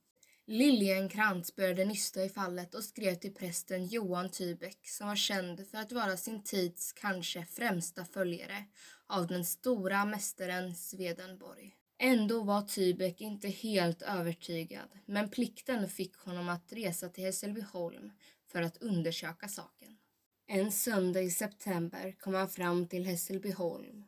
Liljenkrantz 0.46 1.57
började 1.57 1.85
nysta 1.85 2.24
i 2.24 2.29
fallet 2.29 2.74
och 2.74 2.85
skrev 2.85 3.14
till 3.14 3.35
prästen 3.35 3.87
Johan 3.87 4.31
Tybeck 4.31 4.88
som 4.88 5.09
var 5.09 5.16
känd 5.16 5.66
för 5.68 5.79
att 5.79 5.92
vara 5.92 6.16
sin 6.16 6.42
tids 6.42 6.92
kanske 6.92 7.44
främsta 7.44 8.05
följare 8.05 8.64
av 9.07 9.26
den 9.26 9.44
stora 9.44 10.05
mästaren 10.05 10.74
Swedenborg. 10.74 11.76
Ändå 11.98 12.42
var 12.42 12.62
Tybeck 12.62 13.20
inte 13.20 13.48
helt 13.48 14.03
övertygad, 14.03 14.88
men 15.07 15.31
plikten 15.31 15.88
fick 15.88 16.16
honom 16.16 16.48
att 16.48 16.72
resa 16.72 17.09
till 17.09 17.24
Hässelbyholm 17.24 18.12
för 18.46 18.62
att 18.62 18.83
undersöka 18.83 19.48
saken. 19.48 19.98
En 20.46 20.72
söndag 20.72 21.22
i 21.22 21.31
september 21.31 22.16
kom 22.20 22.35
han 22.35 22.48
fram 22.48 22.88
till 22.88 23.07
Hässelbyholm. 23.07 24.05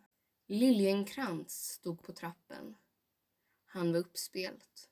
Liljenkrantz 0.49 1.55
stod 1.55 2.03
på 2.03 2.13
trappen. 2.13 2.75
Han 3.67 3.93
var 3.93 3.99
uppspelt 3.99 4.89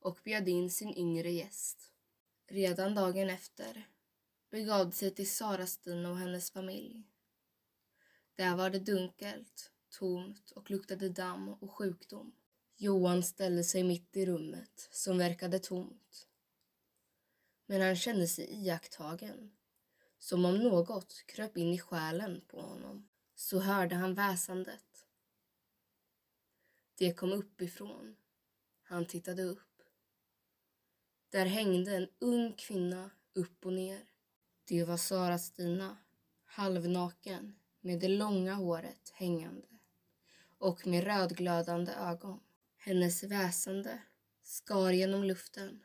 och 0.00 0.18
bjöd 0.24 0.48
in 0.48 0.70
sin 0.70 0.94
yngre 0.94 1.30
gäst. 1.30 1.92
Redan 2.46 2.94
dagen 2.94 3.30
efter 3.30 3.88
begav 4.50 4.90
sig 4.90 5.14
till 5.14 5.30
Sara-Stina 5.30 6.10
och 6.10 6.18
hennes 6.18 6.50
familj. 6.50 7.02
Där 8.34 8.56
var 8.56 8.70
det 8.70 8.78
dunkelt, 8.78 9.70
tomt 9.98 10.50
och 10.50 10.70
luktade 10.70 11.08
damm 11.08 11.48
och 11.48 11.72
sjukdom. 11.72 12.32
Johan 12.76 13.22
ställde 13.22 13.64
sig 13.64 13.84
mitt 13.84 14.16
i 14.16 14.26
rummet 14.26 14.88
som 14.90 15.18
verkade 15.18 15.58
tomt. 15.58 16.28
Men 17.66 17.80
han 17.80 17.96
kände 17.96 18.28
sig 18.28 18.50
iakttagen, 18.50 19.52
som 20.18 20.44
om 20.44 20.58
något 20.58 21.24
kröp 21.26 21.56
in 21.56 21.72
i 21.72 21.78
själen 21.78 22.40
på 22.48 22.60
honom. 22.60 23.08
Så 23.34 23.58
hörde 23.58 23.94
han 23.94 24.14
väsandet. 24.14 25.06
Det 26.94 27.14
kom 27.14 27.32
uppifrån. 27.32 28.16
Han 28.82 29.06
tittade 29.06 29.42
upp. 29.42 29.69
Där 31.30 31.46
hängde 31.46 31.96
en 31.96 32.08
ung 32.18 32.52
kvinna 32.52 33.10
upp 33.32 33.66
och 33.66 33.72
ner. 33.72 34.04
Det 34.64 34.84
var 34.84 34.96
Sara-Stina, 34.96 35.96
halvnaken 36.44 37.54
med 37.80 38.00
det 38.00 38.08
långa 38.08 38.54
håret 38.54 39.10
hängande 39.14 39.66
och 40.58 40.86
med 40.86 41.04
rödglödande 41.04 41.92
ögon. 41.92 42.40
Hennes 42.76 43.22
väsande 43.22 44.02
skar 44.42 44.90
genom 44.90 45.24
luften 45.24 45.84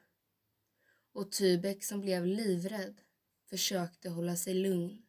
och 1.12 1.32
Tybeck 1.32 1.84
som 1.84 2.02
blev 2.02 2.26
livrädd 2.26 3.02
försökte 3.50 4.10
hålla 4.10 4.36
sig 4.36 4.54
lugn. 4.54 5.06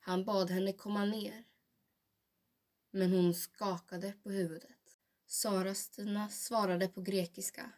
Han 0.00 0.24
bad 0.24 0.50
henne 0.50 0.72
komma 0.72 1.04
ner 1.04 1.44
men 2.90 3.12
hon 3.12 3.34
skakade 3.34 4.12
på 4.22 4.30
huvudet. 4.30 4.98
Sara-Stina 5.26 6.28
svarade 6.28 6.88
på 6.88 7.00
grekiska. 7.00 7.72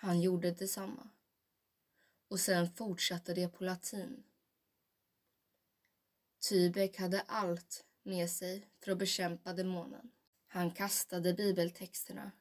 Han 0.00 0.20
gjorde 0.20 0.50
detsamma. 0.50 1.08
Och 2.28 2.40
sen 2.40 2.70
fortsatte 2.70 3.34
det 3.34 3.48
på 3.48 3.64
latin. 3.64 4.22
Tybeck 6.48 6.98
hade 6.98 7.20
allt 7.20 7.84
med 8.02 8.30
sig 8.30 8.68
för 8.80 8.92
att 8.92 8.98
bekämpa 8.98 9.52
demonen. 9.52 10.10
Han 10.46 10.70
kastade 10.70 11.34
bibeltexterna, 11.34 12.32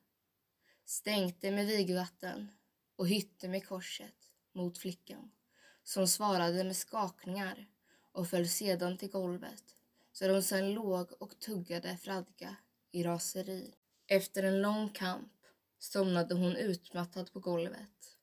stänkte 0.86 1.52
med 1.52 1.68
vigvatten 1.68 2.52
och 2.96 3.08
hytte 3.08 3.48
med 3.48 3.68
korset 3.68 4.32
mot 4.54 4.78
flickan 4.78 5.32
som 5.84 6.08
svarade 6.08 6.64
med 6.64 6.78
skakningar 6.78 7.70
och 8.12 8.30
föll 8.30 8.50
sedan 8.50 8.98
till 8.98 9.12
golvet 9.12 9.64
så 10.12 10.32
hon 10.32 10.44
sen 10.44 10.74
låg 10.74 11.22
och 11.22 11.40
tuggade 11.40 11.98
fradga 11.98 12.56
i 12.92 13.04
raseri. 13.04 13.74
Efter 14.08 14.44
en 14.44 14.62
lång 14.62 14.90
kamp 14.90 15.34
somnade 15.80 16.36
hon 16.36 16.56
utmattad 16.56 17.34
på 17.34 17.40
golvet 17.40 18.18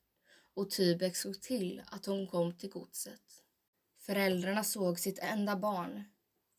och 0.53 0.69
Tybeck 0.71 1.15
såg 1.15 1.41
till 1.41 1.81
att 1.85 2.05
hon 2.05 2.27
kom 2.27 2.57
till 2.57 2.69
godset. 2.69 3.43
Föräldrarna 3.97 4.63
såg 4.63 4.99
sitt 4.99 5.19
enda 5.19 5.55
barn 5.55 6.03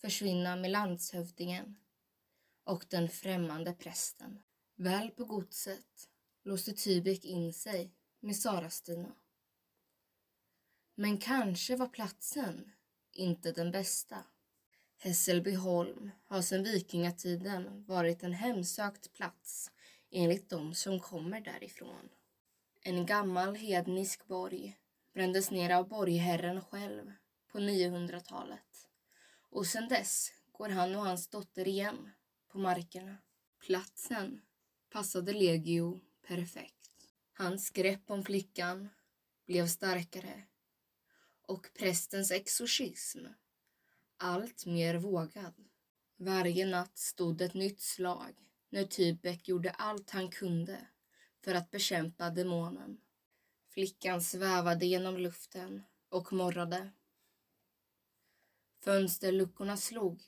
försvinna 0.00 0.56
med 0.56 0.70
landshövdingen 0.70 1.76
och 2.64 2.84
den 2.88 3.08
främmande 3.08 3.72
prästen. 3.72 4.42
Väl 4.76 5.10
på 5.10 5.24
godset 5.24 6.08
låste 6.44 6.72
Tybeck 6.72 7.24
in 7.24 7.52
sig 7.52 7.94
med 8.20 8.36
Sara-Stina. 8.36 9.12
Men 10.94 11.18
kanske 11.18 11.76
var 11.76 11.88
platsen 11.88 12.72
inte 13.12 13.52
den 13.52 13.70
bästa. 13.70 14.24
Hässelbyholm 14.98 16.10
har 16.24 16.42
sedan 16.42 16.64
vikingatiden 16.64 17.84
varit 17.84 18.22
en 18.22 18.32
hemsökt 18.32 19.12
plats 19.12 19.70
enligt 20.16 20.50
de 20.50 20.74
som 20.74 21.00
kommer 21.00 21.40
därifrån. 21.40 22.08
En 22.82 23.06
gammal 23.06 23.54
hednisk 23.54 24.26
borg 24.26 24.78
brändes 25.14 25.50
ner 25.50 25.70
av 25.70 25.88
borgherren 25.88 26.60
själv 26.60 27.12
på 27.52 27.58
900-talet 27.58 28.88
och 29.50 29.66
sedan 29.66 29.88
dess 29.88 30.32
går 30.52 30.68
han 30.68 30.94
och 30.94 31.02
hans 31.02 31.28
dotter 31.28 31.68
igen 31.68 32.10
på 32.48 32.58
markerna. 32.58 33.16
Platsen 33.66 34.42
passade 34.90 35.32
Legio 35.32 36.00
perfekt. 36.26 36.90
Hans 37.32 37.70
grepp 37.70 38.10
om 38.10 38.24
flickan 38.24 38.88
blev 39.46 39.66
starkare 39.66 40.42
och 41.46 41.68
prästens 41.78 42.30
exorcism 42.30 43.26
allt 44.16 44.66
mer 44.66 44.94
vågad. 44.94 45.54
Varje 46.16 46.66
natt 46.66 46.98
stod 46.98 47.40
ett 47.40 47.54
nytt 47.54 47.80
slag 47.80 48.45
när 48.70 48.84
Tybeck 48.84 49.48
gjorde 49.48 49.70
allt 49.70 50.10
han 50.10 50.30
kunde 50.30 50.86
för 51.44 51.54
att 51.54 51.70
bekämpa 51.70 52.30
demonen. 52.30 53.00
Flickan 53.68 54.22
svävade 54.22 54.86
genom 54.86 55.16
luften 55.16 55.82
och 56.08 56.32
morrade. 56.32 56.90
Fönsterluckorna 58.84 59.76
slog 59.76 60.22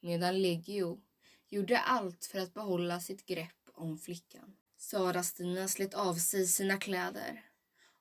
medan 0.00 0.42
Legio 0.42 1.00
gjorde 1.48 1.78
allt 1.78 2.24
för 2.24 2.38
att 2.38 2.54
behålla 2.54 3.00
sitt 3.00 3.26
grepp 3.26 3.68
om 3.74 3.98
flickan. 3.98 4.56
Sara-Stina 4.76 5.68
slet 5.68 5.94
av 5.94 6.14
sig 6.14 6.46
sina 6.46 6.76
kläder 6.76 7.50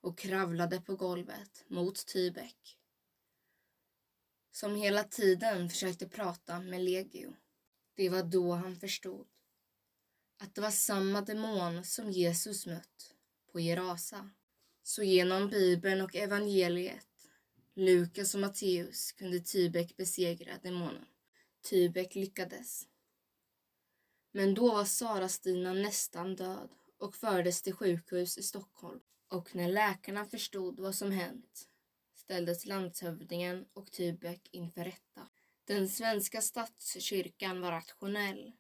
och 0.02 0.18
kravlade 0.18 0.82
på 0.82 0.96
golvet 0.96 1.66
mot 1.68 2.06
Tybeck 2.06 2.78
som 4.52 4.76
hela 4.76 5.04
tiden 5.04 5.70
försökte 5.70 6.10
prata 6.10 6.60
med 6.60 6.82
Legio. 6.82 7.36
Det 7.96 8.10
var 8.10 8.24
då 8.24 8.52
han 8.52 8.76
förstod 8.76 9.28
att 10.42 10.56
det 10.56 10.62
var 10.62 10.72
samma 10.72 11.22
demon 11.22 11.84
som 11.84 12.12
Jesus 12.12 12.66
mött 12.66 13.14
på 13.52 13.60
Gerasa. 13.60 14.30
Så 14.84 15.04
genom 15.04 15.50
Bibeln 15.50 16.02
och 16.02 16.16
evangeliet, 16.16 17.08
Lukas 17.76 18.36
och 18.36 18.42
Matteus 18.42 19.12
kunde 19.12 19.40
Tybeck 19.40 19.98
besegra 19.98 20.58
demonen. 20.64 21.06
Tybeck 21.70 22.16
lyckades. 22.16 22.88
Men 24.32 24.54
då 24.54 24.74
var 24.74 24.86
Sara-Stina 24.86 25.74
nästan 25.74 26.36
död 26.36 26.70
och 26.98 27.16
fördes 27.16 27.62
till 27.62 27.74
sjukhus 27.74 28.38
i 28.38 28.44
Stockholm. 28.44 29.00
Och 29.28 29.56
när 29.56 29.70
läkarna 29.70 30.26
förstod 30.26 30.80
vad 30.80 30.96
som 30.96 31.12
hänt 31.12 31.70
ställdes 32.16 32.66
landshövdingen 32.66 33.66
och 33.74 33.92
Tybeck 33.92 34.50
inför 34.52 34.84
rätta. 34.84 35.28
Den 35.66 35.90
svenska 35.90 36.42
statskyrkan 36.42 37.62
var 37.62 37.72
rationell. 37.72 38.52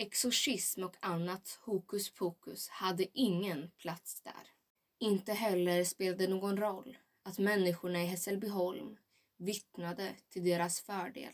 Exorcism 0.00 0.82
och 0.82 0.96
annat 1.00 1.58
hokus 1.62 2.10
pokus 2.10 2.68
hade 2.68 3.18
ingen 3.18 3.70
plats 3.70 4.20
där. 4.22 4.48
Inte 4.98 5.32
heller 5.32 5.84
spelade 5.84 6.26
det 6.26 6.30
någon 6.30 6.56
roll 6.56 6.98
att 7.22 7.38
människorna 7.38 8.02
i 8.02 8.06
Hässelbyholm 8.06 8.96
vittnade 9.36 10.14
till 10.28 10.44
deras 10.44 10.80
fördel. 10.80 11.32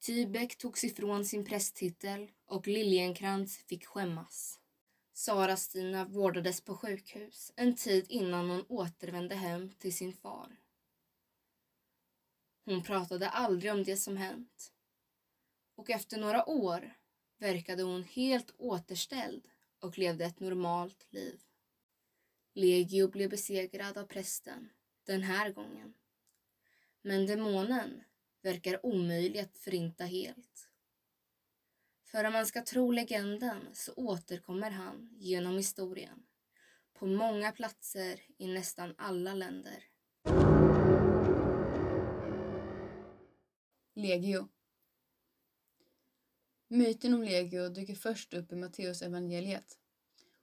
Tybeck 0.00 0.58
togs 0.58 0.84
ifrån 0.84 1.24
sin 1.24 1.44
prästtitel 1.44 2.30
och 2.46 2.66
Liljenkrantz 2.66 3.56
fick 3.56 3.86
skämmas. 3.86 4.60
Sara-Stina 5.12 6.04
vårdades 6.04 6.60
på 6.60 6.76
sjukhus 6.76 7.52
en 7.56 7.76
tid 7.76 8.06
innan 8.08 8.50
hon 8.50 8.64
återvände 8.68 9.34
hem 9.34 9.72
till 9.78 9.96
sin 9.96 10.12
far. 10.12 10.56
Hon 12.64 12.82
pratade 12.82 13.28
aldrig 13.28 13.72
om 13.72 13.84
det 13.84 13.96
som 13.96 14.16
hänt. 14.16 14.72
Och 15.76 15.90
efter 15.90 16.18
några 16.18 16.48
år 16.48 16.94
verkade 17.38 17.82
hon 17.82 18.04
helt 18.04 18.54
återställd 18.58 19.48
och 19.78 19.98
levde 19.98 20.24
ett 20.24 20.40
normalt 20.40 21.06
liv. 21.10 21.40
Legio 22.54 23.08
blev 23.08 23.30
besegrad 23.30 23.98
av 23.98 24.06
prästen 24.06 24.70
den 25.04 25.22
här 25.22 25.52
gången. 25.52 25.94
Men 27.02 27.26
demonen 27.26 28.04
verkar 28.42 28.86
omöjlig 28.86 29.40
att 29.40 29.58
förinta 29.58 30.04
helt. 30.04 30.68
För 32.04 32.24
om 32.24 32.32
man 32.32 32.46
ska 32.46 32.62
tro 32.62 32.90
legenden 32.90 33.68
så 33.72 33.92
återkommer 33.94 34.70
han 34.70 35.08
genom 35.12 35.56
historien 35.56 36.26
på 36.94 37.06
många 37.06 37.52
platser 37.52 38.20
i 38.38 38.46
nästan 38.46 38.94
alla 38.98 39.34
länder. 39.34 39.84
Legio 43.94 44.48
Myten 46.68 47.14
om 47.14 47.22
legio 47.22 47.68
dyker 47.68 47.94
först 47.94 48.34
upp 48.34 48.52
i 48.52 48.56
Matteus 48.56 49.02
evangeliet 49.02 49.78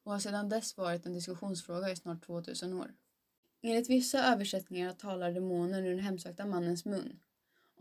och 0.04 0.12
har 0.12 0.20
sedan 0.20 0.50
dess 0.50 0.78
varit 0.78 1.06
en 1.06 1.14
diskussionsfråga 1.14 1.92
i 1.92 1.96
snart 1.96 2.26
2000 2.26 2.74
år. 2.74 2.94
Enligt 3.62 3.90
vissa 3.90 4.34
översättningar 4.34 4.94
talar 4.94 5.32
demonen 5.32 5.86
ur 5.86 5.90
den 5.90 6.00
hemsökta 6.00 6.46
mannens 6.46 6.86
mun 6.86 7.20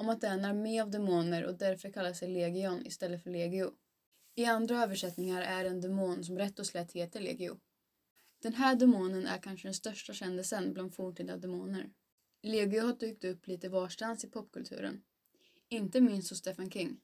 om 0.00 0.09
att 0.09 0.20
det 0.20 0.26
är 0.26 0.35
en 0.35 0.44
armé 0.44 0.81
av 0.81 0.90
demoner 0.90 1.44
och 1.44 1.55
därför 1.55 1.92
kallar 1.92 2.12
sig 2.12 2.29
legion 2.29 2.87
istället 2.87 3.22
för 3.22 3.31
legio. 3.31 3.72
I 4.35 4.44
andra 4.44 4.83
översättningar 4.83 5.42
är 5.42 5.64
det 5.64 5.70
en 5.70 5.81
demon 5.81 6.24
som 6.24 6.38
rätt 6.38 6.59
och 6.59 6.66
slätt 6.66 6.92
heter 6.92 7.20
legio. 7.20 7.61
Den 8.38 8.55
här 8.55 8.74
demonen 8.74 9.26
är 9.26 9.38
kanske 9.38 9.68
den 9.68 9.74
största 9.74 10.12
kändisen 10.12 10.72
bland 10.72 10.94
forntida 10.94 11.37
demoner. 11.37 11.90
Legio 12.42 12.81
har 12.81 12.92
dykt 12.92 13.24
upp 13.24 13.46
lite 13.46 13.68
varstans 13.68 14.24
i 14.24 14.29
popkulturen. 14.29 15.03
Inte 15.68 16.00
minst 16.00 16.31
hos 16.31 16.38
Stephen 16.38 16.70
King. 16.70 17.00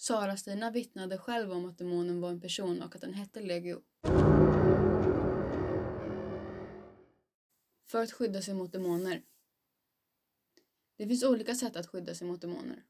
Sara-Stina 0.00 0.70
vittnade 0.70 1.18
själv 1.18 1.52
om 1.52 1.64
att 1.64 1.78
demonen 1.78 2.20
var 2.20 2.30
en 2.30 2.40
person 2.40 2.82
och 2.82 2.94
att 2.94 3.00
den 3.00 3.14
hette 3.14 3.40
Legio. 3.40 3.82
För 7.86 8.02
att 8.02 8.12
skydda 8.12 8.42
sig 8.42 8.54
mot 8.54 8.72
demoner. 8.72 9.22
Det 10.96 11.08
finns 11.08 11.24
olika 11.24 11.54
sätt 11.54 11.76
att 11.76 11.86
skydda 11.86 12.14
sig 12.14 12.26
mot 12.26 12.40
demoner. 12.40 12.84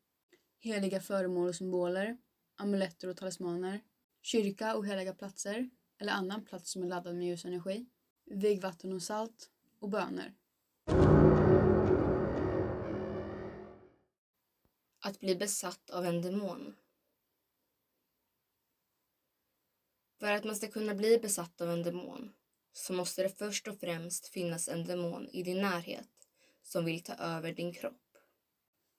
Heliga 0.58 1.00
föremål 1.00 1.48
och 1.48 1.54
symboler, 1.54 2.18
amuletter 2.56 3.08
och 3.08 3.16
talismaner, 3.16 3.80
kyrka 4.22 4.76
och 4.76 4.86
heliga 4.86 5.14
platser 5.14 5.70
eller 5.98 6.12
annan 6.12 6.44
plats 6.44 6.70
som 6.70 6.82
är 6.82 6.86
laddad 6.86 7.16
med 7.16 7.26
ljusenergi, 7.26 7.86
vigvatten 8.24 8.92
och 8.92 9.02
salt 9.02 9.50
och 9.78 9.88
böner. 9.88 10.34
Att 15.00 15.20
bli 15.20 15.36
besatt 15.36 15.90
av 15.90 16.04
en 16.04 16.22
demon. 16.22 16.74
För 20.18 20.32
att 20.32 20.44
man 20.44 20.56
ska 20.56 20.68
kunna 20.68 20.94
bli 20.94 21.18
besatt 21.18 21.60
av 21.60 21.70
en 21.70 21.82
demon 21.82 22.32
så 22.72 22.92
måste 22.92 23.22
det 23.22 23.38
först 23.38 23.68
och 23.68 23.80
främst 23.80 24.28
finnas 24.28 24.68
en 24.68 24.84
demon 24.84 25.28
i 25.28 25.42
din 25.42 25.60
närhet 25.60 26.08
som 26.62 26.84
vill 26.84 27.02
ta 27.02 27.14
över 27.14 27.52
din 27.52 27.74
kropp. 27.74 28.16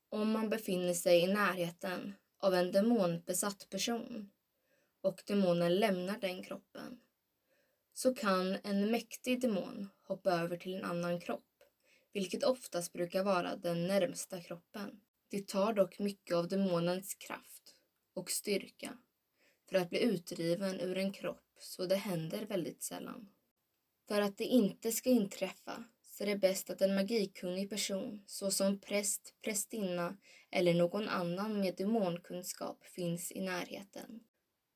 Om 0.10 0.32
man 0.32 0.50
befinner 0.50 0.94
sig 0.94 1.20
i 1.20 1.34
närheten 1.34 2.14
av 2.40 2.54
en 2.54 2.72
demonbesatt 2.72 3.70
person 3.70 4.32
och 5.02 5.24
demonen 5.26 5.76
lämnar 5.76 6.20
den 6.20 6.44
kroppen 6.44 7.00
så 7.94 8.16
kan 8.16 8.58
en 8.64 8.92
mäktig 8.92 9.42
demon 9.42 9.90
hoppa 10.04 10.32
över 10.32 10.58
till 10.58 10.76
en 10.76 10.84
annan 10.84 11.20
kropp, 11.20 11.46
vilket 12.14 12.44
oftast 12.44 12.94
brukar 12.94 13.24
vara 13.24 13.56
den 13.56 13.88
närmsta 13.88 14.42
kroppen. 14.42 15.02
Det 15.30 15.48
tar 15.48 15.74
dock 15.74 16.00
mycket 16.00 16.36
av 16.36 16.48
demonens 16.48 17.14
kraft 17.14 17.76
och 18.14 18.32
styrka 18.32 18.98
för 19.70 19.78
att 19.78 19.90
bli 19.90 20.04
utdriven 20.04 20.80
ur 20.80 20.98
en 20.98 21.14
kropp 21.14 21.46
så 21.60 21.86
det 21.86 21.96
händer 21.96 22.46
väldigt 22.46 22.84
sällan. 22.84 23.30
För 24.08 24.22
att 24.22 24.38
det 24.38 24.44
inte 24.44 24.92
ska 24.92 25.10
inträffa 25.10 25.84
så 26.02 26.24
är 26.24 26.28
det 26.28 26.36
bäst 26.36 26.70
att 26.70 26.82
en 26.82 26.96
magikunnig 26.96 27.70
person 27.70 28.24
såsom 28.26 28.80
präst, 28.80 29.36
prästinna 29.42 30.18
eller 30.52 30.74
någon 30.74 31.08
annan 31.08 31.60
med 31.60 31.76
demonkunskap 31.76 32.86
finns 32.86 33.32
i 33.32 33.42
närheten. 33.42 34.20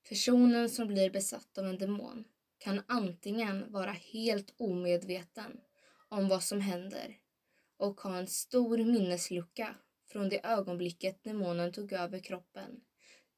Personen 0.10 0.70
som 0.70 0.88
blir 0.88 1.10
besatt 1.10 1.58
av 1.58 1.66
en 1.66 1.78
demon 1.78 2.24
kan 2.58 2.82
antingen 2.88 3.72
vara 3.72 3.92
helt 3.92 4.54
omedveten 4.58 5.60
om 6.10 6.28
vad 6.28 6.44
som 6.44 6.62
händer 6.62 7.18
och 7.78 8.02
ha 8.02 8.18
en 8.18 8.28
stor 8.28 8.78
minneslucka 8.78 9.76
från 10.08 10.30
det 10.30 10.46
ögonblicket 10.46 11.24
demonen 11.24 11.72
tog 11.72 11.94
över 11.94 12.20
kroppen 12.20 12.82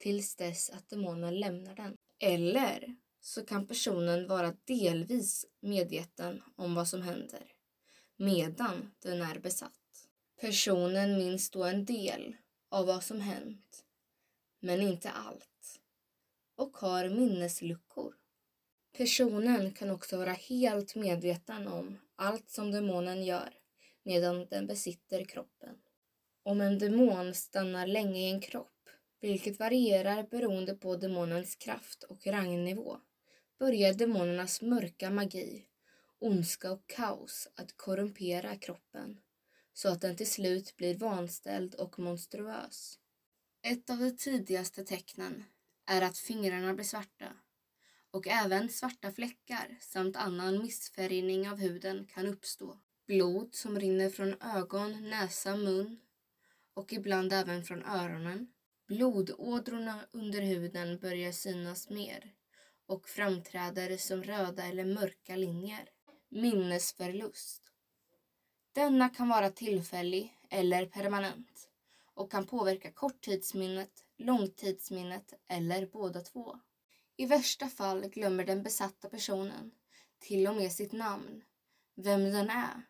tills 0.06 0.36
dess 0.36 0.70
att 0.70 0.90
demonen 0.90 1.40
lämnar 1.40 1.76
den. 1.76 1.98
Eller 2.20 2.96
så 3.20 3.46
kan 3.46 3.68
personen 3.68 4.28
vara 4.28 4.54
delvis 4.66 5.46
medveten 5.60 6.44
om 6.56 6.76
vad 6.76 6.88
som 6.88 7.02
händer 7.02 7.52
medan 8.18 8.92
den 9.00 9.22
är 9.22 9.40
besatt. 9.40 10.08
Personen 10.42 11.18
minns 11.18 11.50
då 11.50 11.64
en 11.64 11.86
del 11.86 12.36
av 12.70 12.86
vad 12.86 13.04
som 13.04 13.22
hänt, 13.22 13.86
men 14.60 14.82
inte 14.82 15.10
allt 15.10 15.80
och 16.56 16.78
har 16.78 17.10
minnesluckor. 17.10 18.16
Personen 18.98 19.74
kan 19.74 19.90
också 19.90 20.18
vara 20.18 20.34
helt 20.34 20.96
medveten 20.96 21.68
om 21.68 21.98
allt 22.16 22.50
som 22.50 22.72
demonen 22.72 23.24
gör 23.24 23.54
medan 24.04 24.48
den 24.50 24.68
besitter 24.68 25.24
kroppen. 25.24 25.76
Om 26.44 26.62
en 26.62 26.80
demon 26.80 27.34
stannar 27.34 27.88
länge 27.88 28.20
i 28.20 28.32
en 28.32 28.42
kropp, 28.42 28.75
vilket 29.26 29.60
varierar 29.60 30.24
beroende 30.24 30.76
på 30.76 30.96
demonens 30.96 31.56
kraft 31.56 32.04
och 32.04 32.28
rangnivå, 32.28 32.98
börjar 33.60 33.94
demonernas 33.94 34.62
mörka 34.62 35.10
magi 35.10 35.66
ondska 36.20 36.72
och 36.72 36.88
kaos 36.88 37.48
att 37.56 37.78
korrumpera 37.78 38.56
kroppen 38.56 39.20
så 39.74 39.90
att 39.90 40.02
den 40.02 40.16
till 40.16 40.32
slut 40.32 40.76
blir 40.76 40.96
vanställd 40.96 41.76
och 41.76 42.00
monstruös. 42.00 43.00
Ett 43.62 43.90
av 43.90 43.98
de 43.98 44.12
tidigaste 44.12 44.84
tecknen 44.84 45.44
är 45.86 46.02
att 46.02 46.18
fingrarna 46.18 46.74
blir 46.74 46.86
svarta 46.86 47.34
och 48.12 48.28
även 48.28 48.70
svarta 48.70 49.12
fläckar 49.12 49.78
samt 49.82 50.16
annan 50.16 50.64
missfärgning 50.64 51.50
av 51.50 51.58
huden 51.58 52.08
kan 52.08 52.28
uppstå. 52.28 52.80
Blod 53.08 53.56
som 53.56 53.80
rinner 53.80 54.10
från 54.10 54.42
ögon, 54.42 55.10
näsa, 55.10 55.56
mun 55.56 56.00
och 56.74 56.94
ibland 56.94 57.34
även 57.34 57.64
från 57.64 57.84
öronen. 57.84 58.48
Blodådrorna 58.88 60.00
under 60.12 60.42
huden 60.42 61.00
börjar 61.00 61.32
synas 61.32 61.90
mer 61.90 62.34
och 62.86 63.10
framträder 63.10 63.98
som 63.98 64.24
röda 64.24 64.66
eller 64.66 64.86
mörka 64.86 65.36
linjer. 65.36 65.90
Minnesförlust. 66.30 67.72
Denna 68.72 69.10
kan 69.10 69.30
vara 69.30 69.50
tillfällig 69.50 70.40
eller 70.50 70.86
permanent 70.86 71.70
och 72.14 72.32
kan 72.32 72.48
påverka 72.48 72.92
korttidsminnet, 72.92 74.06
långtidsminnet 74.18 75.34
eller 75.48 75.86
båda 75.86 76.22
två. 76.22 76.60
I 77.18 77.26
värsta 77.26 77.68
fall 77.68 78.02
glömmer 78.02 78.46
den 78.46 78.64
besatta 78.64 79.10
personen 79.10 79.72
till 80.20 80.48
och 80.48 80.56
med 80.56 80.72
sitt 80.72 80.92
namn, 80.92 81.44
vem 81.96 82.24
den 82.24 82.50
är 82.50 82.82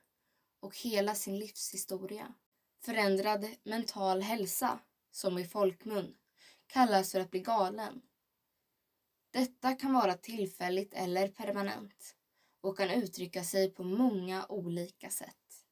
och 0.59 0.77
hela 0.77 1.15
sin 1.15 1.39
livshistoria. 1.39 2.33
Förändrad 2.81 3.47
mental 3.63 4.21
hälsa, 4.21 4.79
som 5.15 5.37
i 5.37 5.45
folkmun, 5.45 6.15
kallas 6.67 7.11
för 7.11 7.19
att 7.19 7.31
bli 7.31 7.39
galen. 7.39 8.01
Detta 9.31 9.73
kan 9.73 9.93
vara 9.93 10.13
tillfälligt 10.13 10.93
eller 10.93 11.27
permanent 11.27 12.15
och 12.61 12.77
kan 12.77 12.89
uttrycka 12.89 13.43
sig 13.43 13.71
på 13.71 13.83
många 13.83 14.45
olika 14.49 15.09
sätt. 15.09 15.65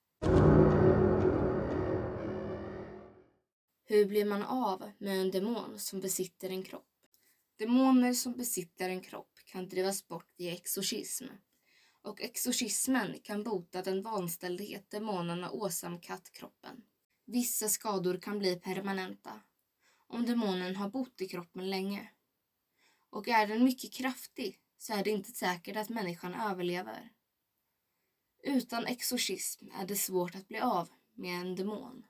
Hur 3.83 4.05
blir 4.05 4.25
man 4.25 4.43
av 4.43 4.91
med 4.97 5.21
en 5.21 5.31
demon 5.31 5.79
som 5.79 5.99
besitter 5.99 6.49
en 6.49 6.63
kropp? 6.63 6.91
Demoner 7.57 8.13
som 8.13 8.33
besitter 8.33 8.89
en 8.89 9.01
kropp 9.01 9.39
kan 9.45 9.69
drivas 9.69 10.07
bort 10.07 10.33
via 10.37 10.53
exorcism. 10.53 11.25
Och 12.01 12.21
exorcismen 12.21 13.19
kan 13.23 13.43
bota 13.43 13.81
den 13.81 14.01
vanställdhet 14.01 14.91
demonerna 14.91 15.51
åsamkat 15.51 16.31
kroppen. 16.31 16.83
Vissa 17.25 17.69
skador 17.69 18.17
kan 18.17 18.39
bli 18.39 18.55
permanenta 18.55 19.41
om 20.07 20.25
demonen 20.25 20.75
har 20.75 20.89
bott 20.89 21.21
i 21.21 21.27
kroppen 21.27 21.69
länge. 21.69 22.11
Och 23.09 23.27
är 23.27 23.47
den 23.47 23.63
mycket 23.63 23.93
kraftig 23.93 24.59
så 24.77 24.93
är 24.93 25.03
det 25.03 25.09
inte 25.09 25.31
säkert 25.31 25.77
att 25.77 25.89
människan 25.89 26.33
överlever. 26.33 27.09
Utan 28.43 28.85
exorcism 28.85 29.65
är 29.71 29.87
det 29.87 29.95
svårt 29.95 30.35
att 30.35 30.47
bli 30.47 30.59
av 30.59 30.89
med 31.13 31.41
en 31.41 31.55
demon. 31.55 32.05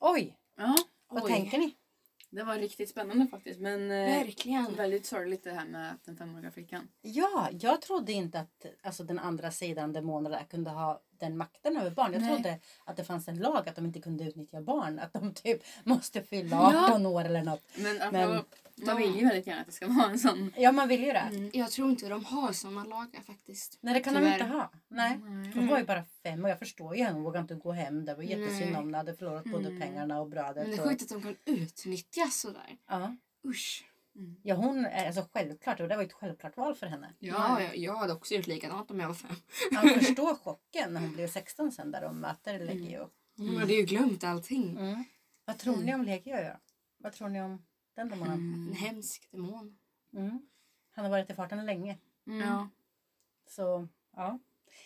Oj, 0.00 0.38
Ja, 0.56 0.76
vad 1.08 1.22
Oj. 1.24 1.30
tänker 1.30 1.58
ni? 1.58 1.76
Det 2.30 2.42
var 2.42 2.56
riktigt 2.56 2.90
spännande 2.90 3.26
faktiskt. 3.26 3.60
Men 3.60 3.90
eh, 3.90 4.24
Verkligen. 4.24 4.74
väldigt 4.74 5.06
sorgligt 5.06 5.44
det 5.44 5.52
här 5.52 5.66
med 5.66 5.98
den 6.04 6.16
femåriga 6.16 6.50
flickan. 6.50 6.88
Ja, 7.02 7.48
jag 7.52 7.82
trodde 7.82 8.12
inte 8.12 8.40
att 8.40 8.66
alltså, 8.82 9.04
den 9.04 9.18
andra 9.18 9.50
sidan, 9.50 9.92
demonerna, 9.92 10.44
kunde 10.44 10.70
ha 10.70 11.02
den 11.20 11.36
makten 11.36 11.76
över 11.76 11.90
barn. 11.90 12.12
Jag 12.12 12.22
Nej. 12.22 12.34
trodde 12.34 12.58
att 12.84 12.96
det 12.96 13.04
fanns 13.04 13.28
en 13.28 13.38
lag 13.38 13.68
att 13.68 13.76
de 13.76 13.86
inte 13.86 14.00
kunde 14.00 14.24
utnyttja 14.24 14.60
barn. 14.60 14.98
Att 14.98 15.12
de 15.12 15.34
typ 15.34 15.62
måste 15.84 16.22
fylla 16.22 16.56
Ja. 16.56 16.86
18 16.90 17.06
år 17.06 17.24
eller 17.24 17.42
något. 17.42 17.62
Men, 17.76 18.12
Men- 18.12 18.44
man 18.86 18.96
vill 18.96 19.16
ju 19.16 19.22
väldigt 19.24 19.46
gärna 19.46 19.60
att 19.60 19.66
det 19.66 19.72
ska 19.72 19.86
vara 19.86 20.10
en 20.10 20.18
sån. 20.18 20.52
Ja, 20.56 20.72
man 20.72 20.88
vill 20.88 21.00
ju 21.04 21.12
det. 21.12 21.18
Mm, 21.18 21.50
jag 21.54 21.70
tror 21.70 21.90
inte 21.90 22.08
de 22.08 22.24
har 22.24 22.52
såna 22.52 22.84
lagar 22.84 23.20
faktiskt. 23.26 23.78
Nej, 23.80 23.94
det 23.94 24.00
kan 24.00 24.14
de 24.14 24.20
Tyvärr. 24.20 24.32
inte 24.32 24.44
ha. 24.46 24.70
Nej. 24.88 25.18
Nej. 25.24 25.52
Hon 25.54 25.66
var 25.66 25.78
ju 25.78 25.84
bara 25.84 26.04
fem 26.22 26.44
och 26.44 26.50
jag 26.50 26.58
förstår 26.58 26.96
ju 26.96 27.02
henne. 27.02 27.14
Hon 27.14 27.22
vågade 27.24 27.42
inte 27.42 27.54
gå 27.54 27.72
hem. 27.72 28.04
Det 28.04 28.14
var 28.14 28.22
jättesynd 28.22 28.76
om 28.76 28.84
henne. 28.84 28.96
hade 28.96 29.14
förlorat 29.14 29.44
både 29.44 29.66
Mm. 29.68 29.80
pengarna 29.80 30.20
och 30.20 30.28
brödet. 30.28 30.56
Men 30.56 30.70
det 30.70 30.76
är 30.76 30.82
och... 30.82 30.88
sjukt 30.88 31.02
att 31.02 31.08
de 31.08 31.22
kan 31.22 31.36
utnyttjas 31.44 32.40
sådär. 32.40 32.76
ja. 32.88 33.16
Usch. 33.46 33.84
Ja, 34.42 34.54
hon 34.54 34.84
är 34.84 35.06
alltså 35.06 35.28
självklart. 35.32 35.80
Och 35.80 35.88
det 35.88 35.96
var 35.96 36.02
ju 36.02 36.06
ett 36.06 36.12
självklart 36.12 36.56
val 36.56 36.74
för 36.74 36.86
henne. 36.86 37.14
Ja, 37.18 37.62
jag, 37.62 37.76
jag 37.76 37.96
hade 37.96 38.12
också 38.12 38.34
gjort 38.34 38.46
likadant 38.46 38.90
om 38.90 39.00
jag 39.00 39.06
var 39.06 39.14
fem. 39.14 39.36
Man 39.72 39.88
förstår 40.00 40.34
chocken 40.34 40.92
när 40.92 41.00
hon 41.00 41.12
blev 41.12 41.28
16 41.28 41.72
sen 41.72 41.90
där 41.90 42.00
de 42.00 42.20
möter 42.20 42.58
Legio. 42.58 43.10
Mm. 43.38 43.52
Man 43.52 43.60
hade 43.60 43.74
ju 43.74 43.82
glömt 43.82 44.24
allting. 44.24 44.76
Mm. 44.76 45.04
Vad 45.44 45.58
tror 45.58 45.76
ni 45.76 45.94
om 45.94 46.02
Legio? 46.02 46.36
Ja? 46.36 46.60
Vad 46.98 47.12
tror 47.12 47.28
ni 47.28 47.42
om 47.42 47.66
den 47.94 48.08
demonen? 48.08 48.68
En 48.68 48.72
hemsk 48.72 49.30
demon. 49.30 49.78
Mm. 50.12 50.40
Han 50.90 51.04
har 51.04 51.10
varit 51.10 51.30
i 51.30 51.34
farten 51.34 51.66
länge. 51.66 51.98
Mm. 52.26 52.40
Ja. 52.40 52.68
Så 53.46 53.88
ja. 54.16 54.38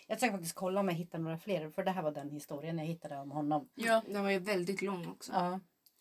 Jag 0.06 0.18
ska 0.18 0.30
faktiskt 0.30 0.54
kolla 0.54 0.80
om 0.80 0.88
jag 0.88 0.94
hittar 0.94 1.18
några 1.18 1.38
fler. 1.38 1.70
För 1.70 1.84
det 1.84 1.90
här 1.90 2.02
var 2.02 2.12
den 2.12 2.30
historien 2.30 2.78
jag 2.78 2.86
hittade 2.86 3.16
om 3.16 3.30
honom. 3.30 3.68
Ja. 3.74 4.02
Den 4.06 4.22
var 4.22 4.30
ju 4.30 4.38
väldigt 4.38 4.82
lång 4.82 5.06
också. 5.08 5.32
Ja. 5.32 5.60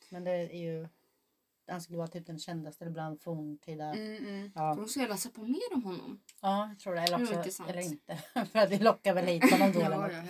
Men 0.10 0.24
det 0.24 0.32
är 0.32 0.54
ju... 0.54 0.88
Han 1.70 1.82
skulle 1.82 1.98
vara 1.98 2.08
typ 2.08 2.26
den 2.26 2.40
kändaste 2.40 2.86
bland 2.86 3.22
forntida... 3.22 3.84
Mm, 3.86 4.18
mm. 4.28 4.52
Ja. 4.56 4.76
Då 4.76 4.88
ska 4.88 5.00
jag 5.00 5.10
läsa 5.10 5.30
på 5.30 5.42
mer 5.42 5.74
om 5.74 5.84
honom. 5.84 6.20
ja, 6.42 6.68
jag 6.70 6.80
tror 6.80 6.96
det. 6.96 7.02
Eller, 7.02 7.18
Det 7.18 7.24
också, 7.24 7.36
intressant. 7.36 7.70
eller 7.70 7.82
inte. 7.82 8.16
för 8.52 8.60
att 8.60 8.72
vi 8.72 8.78
lockar 8.80 9.14
väl 9.14 9.26
hit 9.26 9.52
honom 9.52 9.72
då. 9.72 9.80
Ja, 9.82 10.12
ja. 10.12 10.22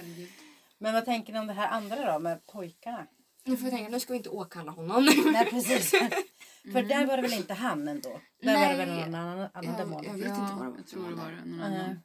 Men 0.77 0.93
vad 0.93 1.05
tänker 1.05 1.33
ni 1.33 1.39
om 1.39 1.47
det 1.47 1.53
här 1.53 1.67
andra 1.69 2.13
då 2.13 2.19
med 2.19 2.45
pojkarna? 2.45 3.07
Nu 3.43 3.57
får 3.57 3.65
jag 3.69 3.75
tänka, 3.77 3.91
nu 3.91 3.99
ska 3.99 4.13
vi 4.13 4.17
inte 4.17 4.29
åkalla 4.29 4.71
honom. 4.71 5.05
Nej 5.33 5.45
precis. 5.45 5.91
För 6.73 6.83
där 6.83 7.05
var 7.05 7.15
det 7.17 7.21
väl 7.21 7.33
inte 7.33 7.53
han 7.53 7.87
ändå? 7.87 8.19
Där 8.41 8.57
var 8.59 8.69
det 8.69 8.77
väl 8.77 8.89
Nej. 8.89 9.05
någon 9.05 9.15
annan, 9.15 9.39
annan 9.53 9.65
Jag, 9.65 9.77
demon? 9.77 10.03
jag 10.03 10.13
vet 10.13 10.25
inte 10.27 10.39
vad 10.39 10.65
det 10.65 10.69
var. 10.69 10.77
Jag 10.77 10.87
tror 10.87 11.09
det 11.09 11.15
var 11.15 11.31
det. 11.31 11.45
Någon 11.45 11.57
Nej, 11.57 11.79
annan. 11.81 11.99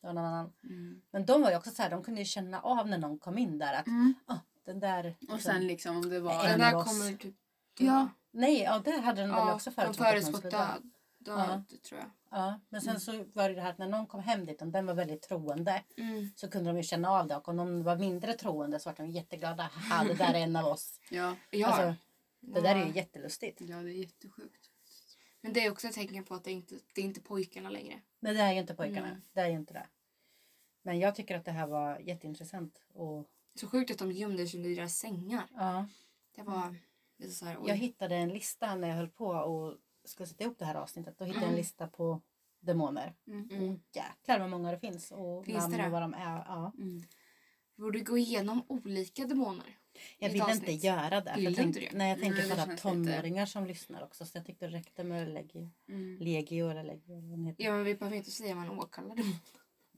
det 0.00 0.06
var 0.06 0.12
någon 0.12 0.24
annan. 0.24 0.52
Mm. 0.64 1.00
Men 1.12 1.26
de 1.26 1.42
var 1.42 1.50
ju 1.50 1.56
också 1.56 1.70
så 1.70 1.82
här, 1.82 1.90
de 1.90 2.02
kunde 2.04 2.20
ju 2.20 2.24
känna 2.24 2.60
av 2.60 2.88
när 2.88 2.98
någon 2.98 3.18
kom 3.18 3.38
in 3.38 3.58
där 3.58 3.74
att 3.74 3.86
Mm. 3.86 4.14
ah, 4.26 4.36
den 4.66 4.80
där... 4.80 5.16
Och 5.32 5.40
sen 5.40 5.66
liksom 5.66 5.96
om 5.96 6.08
det 6.08 6.20
var... 6.20 6.44
En 6.44 6.50
Den 6.50 6.52
av 6.52 6.58
där 6.72 6.76
oss. 6.76 6.84
kommer 6.84 7.16
typ... 7.16 7.34
Ja. 7.78 8.08
Nej, 8.30 8.60
ja 8.62 8.78
det 8.84 8.90
hade 8.90 9.20
den 9.20 9.30
väl 9.30 9.38
Ja, 9.38 9.54
också 9.54 9.70
de 9.70 9.74
förutspått. 9.74 9.98
någon 9.98 10.12
förutspått 10.12 10.50
död. 10.50 10.90
Död, 11.18 11.82
tror 11.82 12.00
jag. 12.00 12.10
Ja, 12.30 12.60
men 12.68 12.80
sen 12.82 13.00
så 13.00 13.24
var 13.32 13.48
det 13.48 13.54
det 13.54 13.60
här 13.60 13.70
att 13.70 13.78
när 13.78 13.88
någon 13.88 14.06
kom 14.06 14.20
hem 14.20 14.46
dit 14.46 14.62
och 14.62 14.68
den 14.68 14.86
var 14.86 14.94
väldigt 14.94 15.22
troende 15.22 15.82
Mm. 15.96 16.30
så 16.36 16.50
kunde 16.50 16.70
de 16.70 16.76
ju 16.76 16.82
känna 16.82 17.10
av 17.10 17.26
det 17.26 17.36
och 17.36 17.48
om 17.48 17.56
någon 17.56 17.82
var 17.82 17.96
mindre 17.96 18.32
troende 18.34 18.80
så 18.80 18.88
var 18.88 18.96
de 18.96 19.10
jätteglada. 19.10 19.62
Haha, 19.62 20.04
det 20.04 20.14
där 20.14 20.34
är 20.34 20.38
en 20.38 20.56
av 20.56 20.66
oss. 20.66 21.00
Ja. 21.10 21.36
Ja. 21.50 21.66
Alltså, 21.66 21.94
det 22.40 22.60
där 22.60 22.74
är 22.76 22.80
ju 22.80 22.86
Ja. 22.88 22.94
jättelustigt. 22.94 23.60
ja, 23.60 23.76
det 23.76 23.90
är 23.90 23.94
jättesjukt. 23.94 24.70
Men 25.40 25.52
det 25.52 25.64
är 25.66 25.70
också 25.72 25.86
ett 25.88 25.94
tecken 25.94 26.24
på 26.24 26.34
att 26.34 26.44
det 26.44 26.52
inte 26.52 26.74
det 26.94 27.00
är 27.00 27.04
inte 27.04 27.20
pojkarna 27.20 27.70
längre. 27.70 28.00
Men 28.20 28.34
det 28.36 28.42
är 28.42 28.52
ju 28.52 28.58
inte 28.58 28.74
pojkarna. 28.74 29.08
Mm. 29.08 29.22
Det 29.32 29.40
är 29.40 29.46
ju 29.48 29.54
inte 29.54 29.74
det. 29.74 29.86
Men 30.82 30.98
jag 30.98 31.14
tycker 31.14 31.36
att 31.38 31.44
det 31.44 31.50
här 31.52 31.66
var 31.66 31.98
jätteintressant. 31.98 32.82
Och, 32.94 33.26
Så 33.60 33.66
sjukt 33.68 33.90
att 33.90 33.98
de 33.98 34.12
gömde 34.12 34.46
sig 34.46 34.58
under 34.60 34.76
deras 34.76 34.94
sängar. 34.98 35.46
ja, 35.54 35.86
Det 36.36 36.42
var... 36.42 36.76
Här, 37.42 37.58
jag 37.66 37.76
hittade 37.76 38.16
en 38.16 38.28
lista 38.28 38.74
när 38.74 38.88
jag 38.88 38.96
höll 38.96 39.08
på 39.08 39.26
och 39.26 39.76
skulle 40.04 40.26
sätta 40.26 40.44
ihop 40.44 40.58
det 40.58 40.64
här 40.64 40.74
avsnittet. 40.74 41.18
Då 41.18 41.24
hittade 41.24 41.40
jag 41.44 41.48
en 41.48 41.54
Mm. 41.54 41.58
lista 41.58 41.86
på 41.88 42.22
demoner. 42.60 43.14
Mm. 43.26 43.48
Mm. 43.50 43.70
Och 43.74 43.80
jäklar 43.92 44.38
vad 44.38 44.50
många 44.50 44.70
det 44.72 44.78
finns. 44.78 45.10
Och 45.10 45.44
Finns 45.44 45.58
namn 45.58 45.76
det? 45.76 45.86
och 45.86 45.92
vad 45.92 46.02
de 46.02 46.14
är. 46.14 46.44
Ja. 46.46 46.72
Mm. 46.78 47.02
Vi 47.76 47.82
borde 47.82 48.00
gå 48.00 48.18
igenom 48.18 48.62
olika 48.68 49.24
demoner. 49.26 49.78
Jag 50.18 50.30
vill 50.30 50.42
inte 50.50 50.72
göra 50.72 51.20
det. 51.20 51.32
Vill 51.36 51.44
jag 51.44 51.54
du 51.54 51.62
inte 51.62 51.88
nej, 51.92 52.08
jag 52.08 52.18
tänker 52.20 52.38
Nej, 52.38 52.48
det 52.48 52.54
på 52.56 52.62
alla 52.62 52.76
tonåringar 52.76 53.46
som 53.46 53.66
lyssnar 53.66 54.04
också. 54.04 54.26
Så 54.26 54.38
jag 54.38 54.46
tyckte 54.46 54.66
det 54.66 54.72
räckte 54.72 55.04
med 55.04 55.28
legio. 55.28 55.70
Mm. 55.88 56.18
Legio 56.20 56.70
eller 56.70 56.84
legio. 56.84 57.54
Ja, 57.58 57.72
men 57.72 57.84
vi 57.84 57.94
behöver 57.94 58.16
inte 58.16 58.30
säga 58.30 58.54
vad 58.54 58.66
man 58.66 58.78
åkallar 58.78 59.16
demon. 59.16 59.34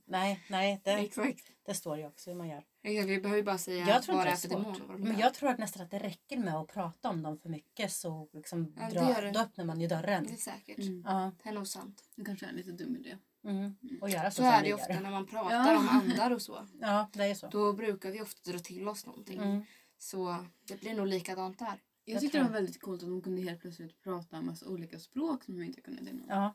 Nej, 0.04 0.40
nej 0.50 0.80
det, 0.84 1.10
det 1.66 1.74
står 1.74 1.98
ju 1.98 2.06
också 2.06 2.30
hur 2.30 2.36
man 2.36 2.48
gör. 2.48 2.64
Exakt, 2.82 3.08
Vi 3.08 3.20
behöver 3.20 3.36
ju 3.38 3.42
bara 3.44 3.58
säga 3.58 3.88
Jag 3.88 4.02
tror 4.02 4.16
vad 4.16 4.26
det 4.26 4.30
är 4.30 4.36
för 4.36 4.48
svårt. 4.48 4.58
demon. 4.58 4.80
och 4.82 4.88
vad 4.88 4.96
de 4.96 5.02
Men 5.08 5.18
jag 5.18 5.34
tror 5.34 5.48
att 5.50 5.58
nästan 5.58 5.82
att 5.82 5.90
det 5.90 5.98
räcker 5.98 6.36
med 6.38 6.54
att 6.54 6.68
prata 6.68 7.08
om 7.10 7.22
dem 7.22 7.38
för 7.38 7.48
mycket 7.48 7.92
så 7.92 8.28
liksom 8.32 8.74
Ja, 8.76 8.90
dra, 8.90 9.30
då 9.32 9.40
öppnar 9.40 9.64
man 9.64 9.80
ju 9.80 9.86
dörren. 9.88 10.24
Det 10.26 10.32
är 10.32 10.36
säkert. 10.36 10.78
Mm. 10.78 11.02
Ja, 11.06 11.32
Det 11.42 11.48
är 11.48 11.52
nog 11.52 11.66
sant. 11.66 12.02
Det 12.16 12.24
kanske 12.24 12.46
är 12.46 12.50
en 12.50 12.56
lite 12.56 12.72
dum 12.72 12.96
idé. 12.96 13.18
mm. 13.44 13.76
och 14.00 14.10
göra 14.10 14.30
så, 14.30 14.36
Så 14.36 14.48
är 14.48 14.60
det 14.62 14.68
ju 14.68 14.74
ofta 14.74 15.00
när 15.00 15.10
man 15.10 15.26
pratar 15.26 15.72
Ja. 15.72 15.78
om 15.78 15.88
andar 15.88 16.30
och 16.30 16.42
så. 16.42 16.66
Ja, 16.80 17.10
det 17.12 17.24
är 17.24 17.34
så. 17.34 17.48
Då 17.48 17.72
brukar 17.72 18.10
vi 18.10 18.20
ofta 18.20 18.50
dra 18.50 18.58
till 18.58 18.88
oss 18.88 19.06
någonting. 19.06 19.38
Mm. 19.42 19.64
Så 19.98 20.36
det 20.68 20.80
blir 20.80 20.94
nog 20.94 21.06
likadant 21.06 21.58
där. 21.58 21.66
Jag 22.04 22.14
Jag 22.14 22.20
tyckte 22.20 22.38
tror- 22.38 22.44
det 22.44 22.50
var 22.50 22.54
väldigt 22.60 22.80
coolt 22.80 23.02
att 23.02 23.08
de 23.08 23.22
kunde 23.22 23.42
helt 23.42 23.60
plötsligt 23.60 24.02
prata 24.02 24.36
en 24.36 24.46
massa 24.46 24.66
olika 24.68 24.98
språk 24.98 25.44
som 25.44 25.54
de 25.58 25.62
inte 25.64 25.80
kunde 25.80 26.10
innan. 26.10 26.24
Ja, 26.28 26.54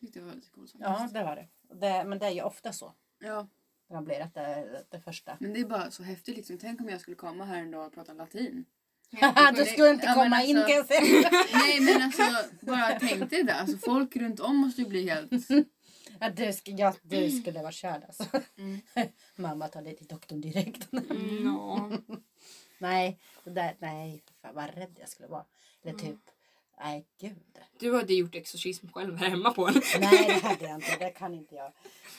tyckte 0.00 0.18
det 0.18 0.24
var 0.24 0.30
väldigt 0.32 0.52
coolt 0.52 0.74
ja, 0.78 1.08
det 1.12 1.22
var 1.24 1.36
det. 1.36 1.48
det. 1.74 2.04
Men 2.04 2.18
det 2.18 2.26
är 2.26 2.30
ju 2.30 2.42
ofta 2.42 2.72
så. 2.72 2.94
Ja. 3.18 3.48
Man 3.92 4.04
blir 4.04 4.20
att 4.20 4.34
det 4.34 4.40
är 4.40 4.84
det 4.90 5.00
första. 5.00 5.36
Men 5.40 5.52
det 5.52 5.60
är 5.60 5.64
bara 5.64 5.90
så 5.90 6.02
häftigt 6.02 6.36
liksom. 6.36 6.58
Tänk 6.58 6.80
om 6.80 6.88
jag 6.88 7.00
skulle 7.00 7.16
komma 7.16 7.44
här 7.44 7.58
en 7.58 7.70
dag 7.70 7.86
och 7.86 7.94
prata 7.94 8.12
latin. 8.12 8.64
du 9.56 9.64
skulle 9.64 9.90
inte 9.90 10.06
Ja, 10.06 10.14
komma 10.14 10.42
in 10.42 10.56
alltså- 10.56 10.68
kan 10.68 10.76
jag 10.76 10.86
säga. 10.86 11.30
Nej 11.52 11.80
men 11.80 12.02
alltså 12.02 12.22
bara 12.60 12.98
tänk 13.00 13.30
dig 13.30 13.42
det. 13.42 13.54
Alltså 13.54 13.78
folk 13.78 14.16
runt 14.16 14.40
om 14.40 14.56
måste 14.56 14.82
ju 14.82 14.88
bli 14.88 15.08
helt... 15.08 15.30
Ja, 16.20 16.30
du, 16.30 16.44
sk- 16.44 16.74
ja, 16.78 16.94
du 17.02 17.30
skulle 17.30 17.62
vara 17.62 17.72
körd 17.72 18.04
alltså. 18.04 18.24
Mm. 18.58 18.80
Mamma 19.36 19.68
tar 19.68 19.82
dig 19.82 19.96
till 19.96 20.06
doktorn 20.06 20.40
direkt. 20.40 20.92
Mm, 20.92 21.44
ja. 21.44 21.90
nej, 22.78 23.18
det 23.44 23.50
där, 23.50 23.76
nej, 23.78 24.22
fan 24.42 24.54
vad 24.54 24.74
rädd 24.74 24.96
jag 25.00 25.08
skulle 25.08 25.28
vara. 25.28 25.44
Eller 25.84 25.98
typ, 25.98 26.18
nej 26.82 27.06
gud. 27.20 27.36
Du 27.78 27.94
hade 27.96 28.14
gjort 28.14 28.34
exorcism 28.34 28.86
själv 28.88 29.16
här 29.16 29.28
hemma 29.30 29.50
på 29.52 29.66
en. 29.68 29.74
Nej 30.00 30.24
det 30.26 30.48
hade 30.48 30.64
jag 30.64 30.74
inte, 30.74 30.96
det 30.98 31.10
kan 31.10 31.34
inte 31.34 31.54
jag. 31.54 31.72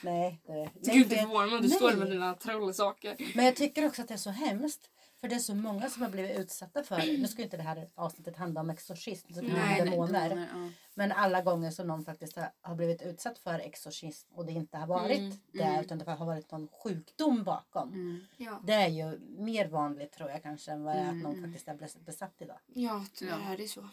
Nej, 0.04 0.40
det, 0.48 0.54
Du 0.54 0.60
nej, 0.60 0.70
skulle 0.84 0.96
inte 0.98 1.16
för- 1.16 1.22
förvåna 1.22 1.46
mig 1.52 1.62
du 1.62 1.70
står 1.70 1.88
nej. 1.90 1.98
med 2.00 2.08
dina 2.12 2.34
trollsaker. 2.34 3.16
Men 3.36 3.46
jag 3.46 3.56
tycker 3.56 3.86
också 3.86 4.02
att 4.02 4.08
det 4.08 4.14
är 4.14 4.18
så 4.18 4.30
hemskt. 4.30 4.90
För 5.22 5.28
det 5.28 5.36
är 5.36 5.40
så 5.40 5.56
många 5.56 5.90
som 5.90 6.02
har 6.02 6.10
blivit 6.10 6.38
utsatta 6.40 6.84
för, 6.84 6.98
nu 7.22 7.28
ska 7.28 7.38
ju 7.38 7.44
inte 7.44 7.58
det 7.58 7.64
här 7.64 7.90
avsnittet 7.96 8.38
handla 8.38 8.62
om 8.62 8.70
exorcism, 8.70 9.34
så 9.34 9.40
kan 9.40 9.50
Nej, 9.50 9.80
det 9.80 9.84
nej, 9.86 9.90
demoner. 9.92 10.48
ja. 10.54 10.70
Men 10.94 11.12
alla 11.12 11.42
gånger 11.42 11.72
som 11.72 11.88
någon 11.88 12.06
faktiskt 12.06 12.36
har, 12.36 12.50
har 12.62 12.76
blivit 12.76 13.02
utsatt 13.02 13.38
för 13.40 13.60
exorcism 13.60 14.34
och 14.34 14.46
det 14.46 14.52
inte 14.52 14.78
har 14.78 14.88
varit 14.88 15.18
Mm, 15.20 15.34
det 15.54 15.64
mm. 15.64 15.82
utan 15.82 15.98
det 15.98 16.12
har 16.12 16.26
varit 16.26 16.52
någon 16.52 16.68
sjukdom 16.84 17.44
bakom. 17.44 17.90
Mm. 17.94 18.20
Ja, 18.38 18.62
Det 18.64 18.74
är 18.74 18.88
ju 18.88 19.20
mer 19.38 19.68
vanligt 19.68 20.12
tror 20.12 20.30
jag 20.30 20.44
kanske 20.44 20.72
än 20.72 20.84
vad 20.84 20.96
det 20.96 21.00
är 21.00 21.10
att 21.10 21.16
någon 21.16 21.34
Mm. 21.38 21.44
faktiskt 21.52 21.68
är 21.68 21.74
bes- 21.74 22.04
besatt 22.06 22.36
idag. 22.40 22.60
ja 22.74 23.06
tyvärr 23.14 23.40
Ja. 23.48 23.54
är 23.54 23.58
det 23.58 23.68
så. 23.68 23.90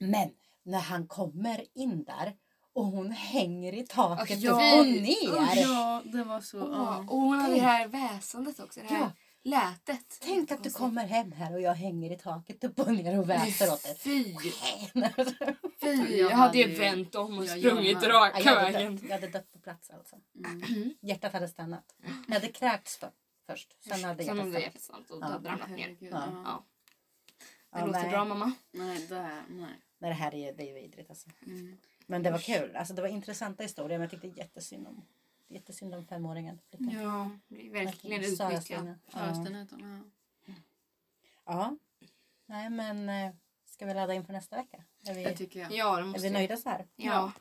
Men 0.00 0.30
när 0.64 0.78
han 0.80 1.06
kommer 1.06 1.64
in 1.74 2.04
där 2.04 2.34
och 2.72 2.84
hon 2.84 3.10
hänger 3.10 3.72
i 3.74 3.86
taket 3.86 4.38
Ja. 4.40 4.50
upp 4.52 4.80
och 4.80 4.86
ner. 4.86 5.60
Ja, 5.62 6.02
det 6.04 6.24
var 6.24 6.40
så... 6.40 6.60
Åh, 6.62 6.72
ja. 6.72 6.98
och 6.98 7.20
hon 7.20 7.38
hade 7.38 7.54
det 7.54 7.60
här 7.60 7.88
väsandet 7.88 8.60
också. 8.60 8.80
Det 8.80 8.86
här 8.86 9.00
Ja. 9.00 9.12
lätet. 9.42 10.18
Tänk 10.20 10.50
att 10.50 10.62
du 10.64 10.70
kommer 10.70 11.06
hem 11.06 11.32
här 11.32 11.52
och 11.54 11.60
jag 11.60 11.74
hänger 11.74 12.12
i 12.12 12.16
taket 12.18 12.64
upp 12.64 12.78
och 12.78 12.94
ner 12.94 13.18
och 13.18 13.30
väser 13.30 13.72
åt 13.72 13.82
dig. 13.82 13.96
Fy! 13.98 14.24
Fy! 15.80 16.16
Jag 16.16 16.30
hade 16.30 16.34
hade 16.34 16.58
ju 16.58 16.74
vänt 16.78 17.14
om 17.14 17.38
och 17.38 17.44
Ja, 17.44 17.56
sprungit 17.56 18.02
raka 18.02 18.40
jag, 18.40 18.54
hade 18.54 18.72
vägen. 18.72 18.96
dött, 18.96 19.04
jag 19.04 19.14
hade 19.14 19.28
dött 19.28 19.52
på 19.52 19.58
plats 19.58 19.90
alltså. 19.90 20.16
Mm. 20.44 20.94
Hjärtat 21.00 21.32
hade 21.32 21.48
stannat. 21.48 21.94
Jag 22.26 22.34
hade 22.34 22.48
kräkts 22.48 22.96
för, 22.96 23.10
först. 23.46 23.76
Sen 23.84 24.04
hade 24.04 24.24
Sen 24.24 24.36
hjärtat 24.36 24.38
hade 24.38 24.50
stannat. 24.50 24.62
hjärtat 24.62 24.82
stannat 24.82 25.10
och 25.10 25.16
Ja. 25.20 25.26
du 25.26 25.32
hade 25.32 25.48
ramlat 25.48 25.70
ner. 25.70 25.96
Ja. 26.00 26.08
ja. 26.10 26.22
Ja. 26.44 26.64
Det 27.72 27.78
Ja, 27.80 27.86
låter 27.86 28.00
nej. 28.00 28.10
bra 28.10 28.24
mamma. 28.24 28.52
Nej, 28.72 29.06
det... 29.08 29.28
Nej. 29.48 29.80
Nej, 30.00 30.10
det 30.10 30.14
här 30.14 30.34
är 30.34 30.52
det 30.52 30.62
är 30.62 30.66
ju 30.66 30.74
vidrigt 30.74 31.10
alltså. 31.10 31.28
Mm. 31.46 31.76
Men 32.06 32.22
det 32.22 32.30
var 32.30 32.38
kul. 32.38 32.76
Alltså, 32.76 32.94
det 32.94 33.02
var 33.02 33.08
intressanta 33.08 33.62
historier 33.62 33.98
men 33.98 34.08
jag 34.12 34.22
tyckte 34.22 34.40
jättesynd 34.40 34.86
om, 34.86 35.02
jättesynd 35.48 35.94
om 35.94 36.06
femåringen. 36.06 36.58
flickan. 36.70 37.00
Ja, 37.00 37.30
verkligen. 37.70 38.36
Stena. 38.62 38.96
Ja. 39.12 40.54
Ja. 41.44 41.76
Nej 42.46 42.70
men 42.70 43.08
eh, 43.08 43.32
ska 43.64 43.86
vi 43.86 43.94
ladda 43.94 44.14
in 44.14 44.24
för 44.24 44.32
nästa 44.32 44.56
vecka? 44.56 44.82
Är 45.06 45.14
vi, 45.14 45.24
Det 45.24 45.36
tycker 45.36 45.60
jag. 45.60 45.72
Ja, 45.72 45.96
det 45.96 46.02
är 46.02 46.06
måste 46.06 46.20
vi 46.20 46.26
jag. 46.26 46.32
nöjda 46.32 46.56
så 46.56 46.68
här? 46.68 46.86
Ja, 46.96 47.32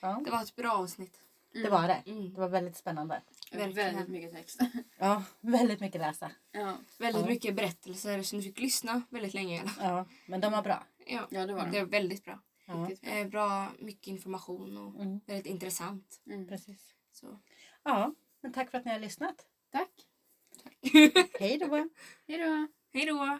Ja. 0.00 0.20
det 0.24 0.30
var 0.30 0.42
ett 0.42 0.56
bra 0.56 0.72
avsnitt. 0.72 1.20
Det 1.52 1.70
var 1.70 1.88
det. 1.88 2.02
Mm. 2.10 2.34
Det 2.34 2.40
var 2.40 2.48
väldigt 2.48 2.76
spännande. 2.76 3.22
Verkligen. 3.52 3.72
Väldigt 3.72 4.08
mycket 4.08 4.32
text. 4.32 4.60
Ja, 4.98 5.24
väldigt 5.40 5.80
mycket 5.80 6.00
läsa. 6.00 6.30
ja. 6.52 6.76
Väldigt 6.98 7.22
Ja. 7.22 7.28
mycket 7.28 7.56
berättelser 7.56 8.22
så 8.22 8.36
ni 8.36 8.42
fick 8.42 8.58
lyssna 8.58 9.02
väldigt 9.10 9.34
länge. 9.34 9.64
Ja, 9.80 10.04
men 10.26 10.40
de 10.40 10.52
var 10.52 10.62
bra. 10.62 10.84
Ja, 11.08 11.28
ja, 11.30 11.46
det 11.46 11.54
var 11.54 11.64
det 11.64 11.70
det. 11.70 11.80
var 11.80 11.90
väldigt 11.90 12.24
bra. 12.24 12.42
Ja, 12.66 12.74
Riktigt 12.74 13.00
bra. 13.00 13.18
Eh, 13.18 13.28
bra, 13.28 13.72
mycket 13.78 14.06
information 14.06 14.76
och 14.76 15.02
mm, 15.02 15.20
väldigt 15.26 15.46
intressant. 15.46 16.22
Mm. 16.26 16.48
precis. 16.48 16.94
Så. 17.12 17.40
Ja, 17.82 18.14
men 18.40 18.52
tack 18.52 18.70
för 18.70 18.78
att 18.78 18.84
ni 18.84 18.90
har 18.92 18.98
lyssnat. 18.98 19.46
Tack. 19.72 19.90
Hej 21.40 21.58
då! 21.58 21.88
Hej 22.26 22.38
då. 22.38 22.66
Hej 22.92 23.06
då! 23.06 23.38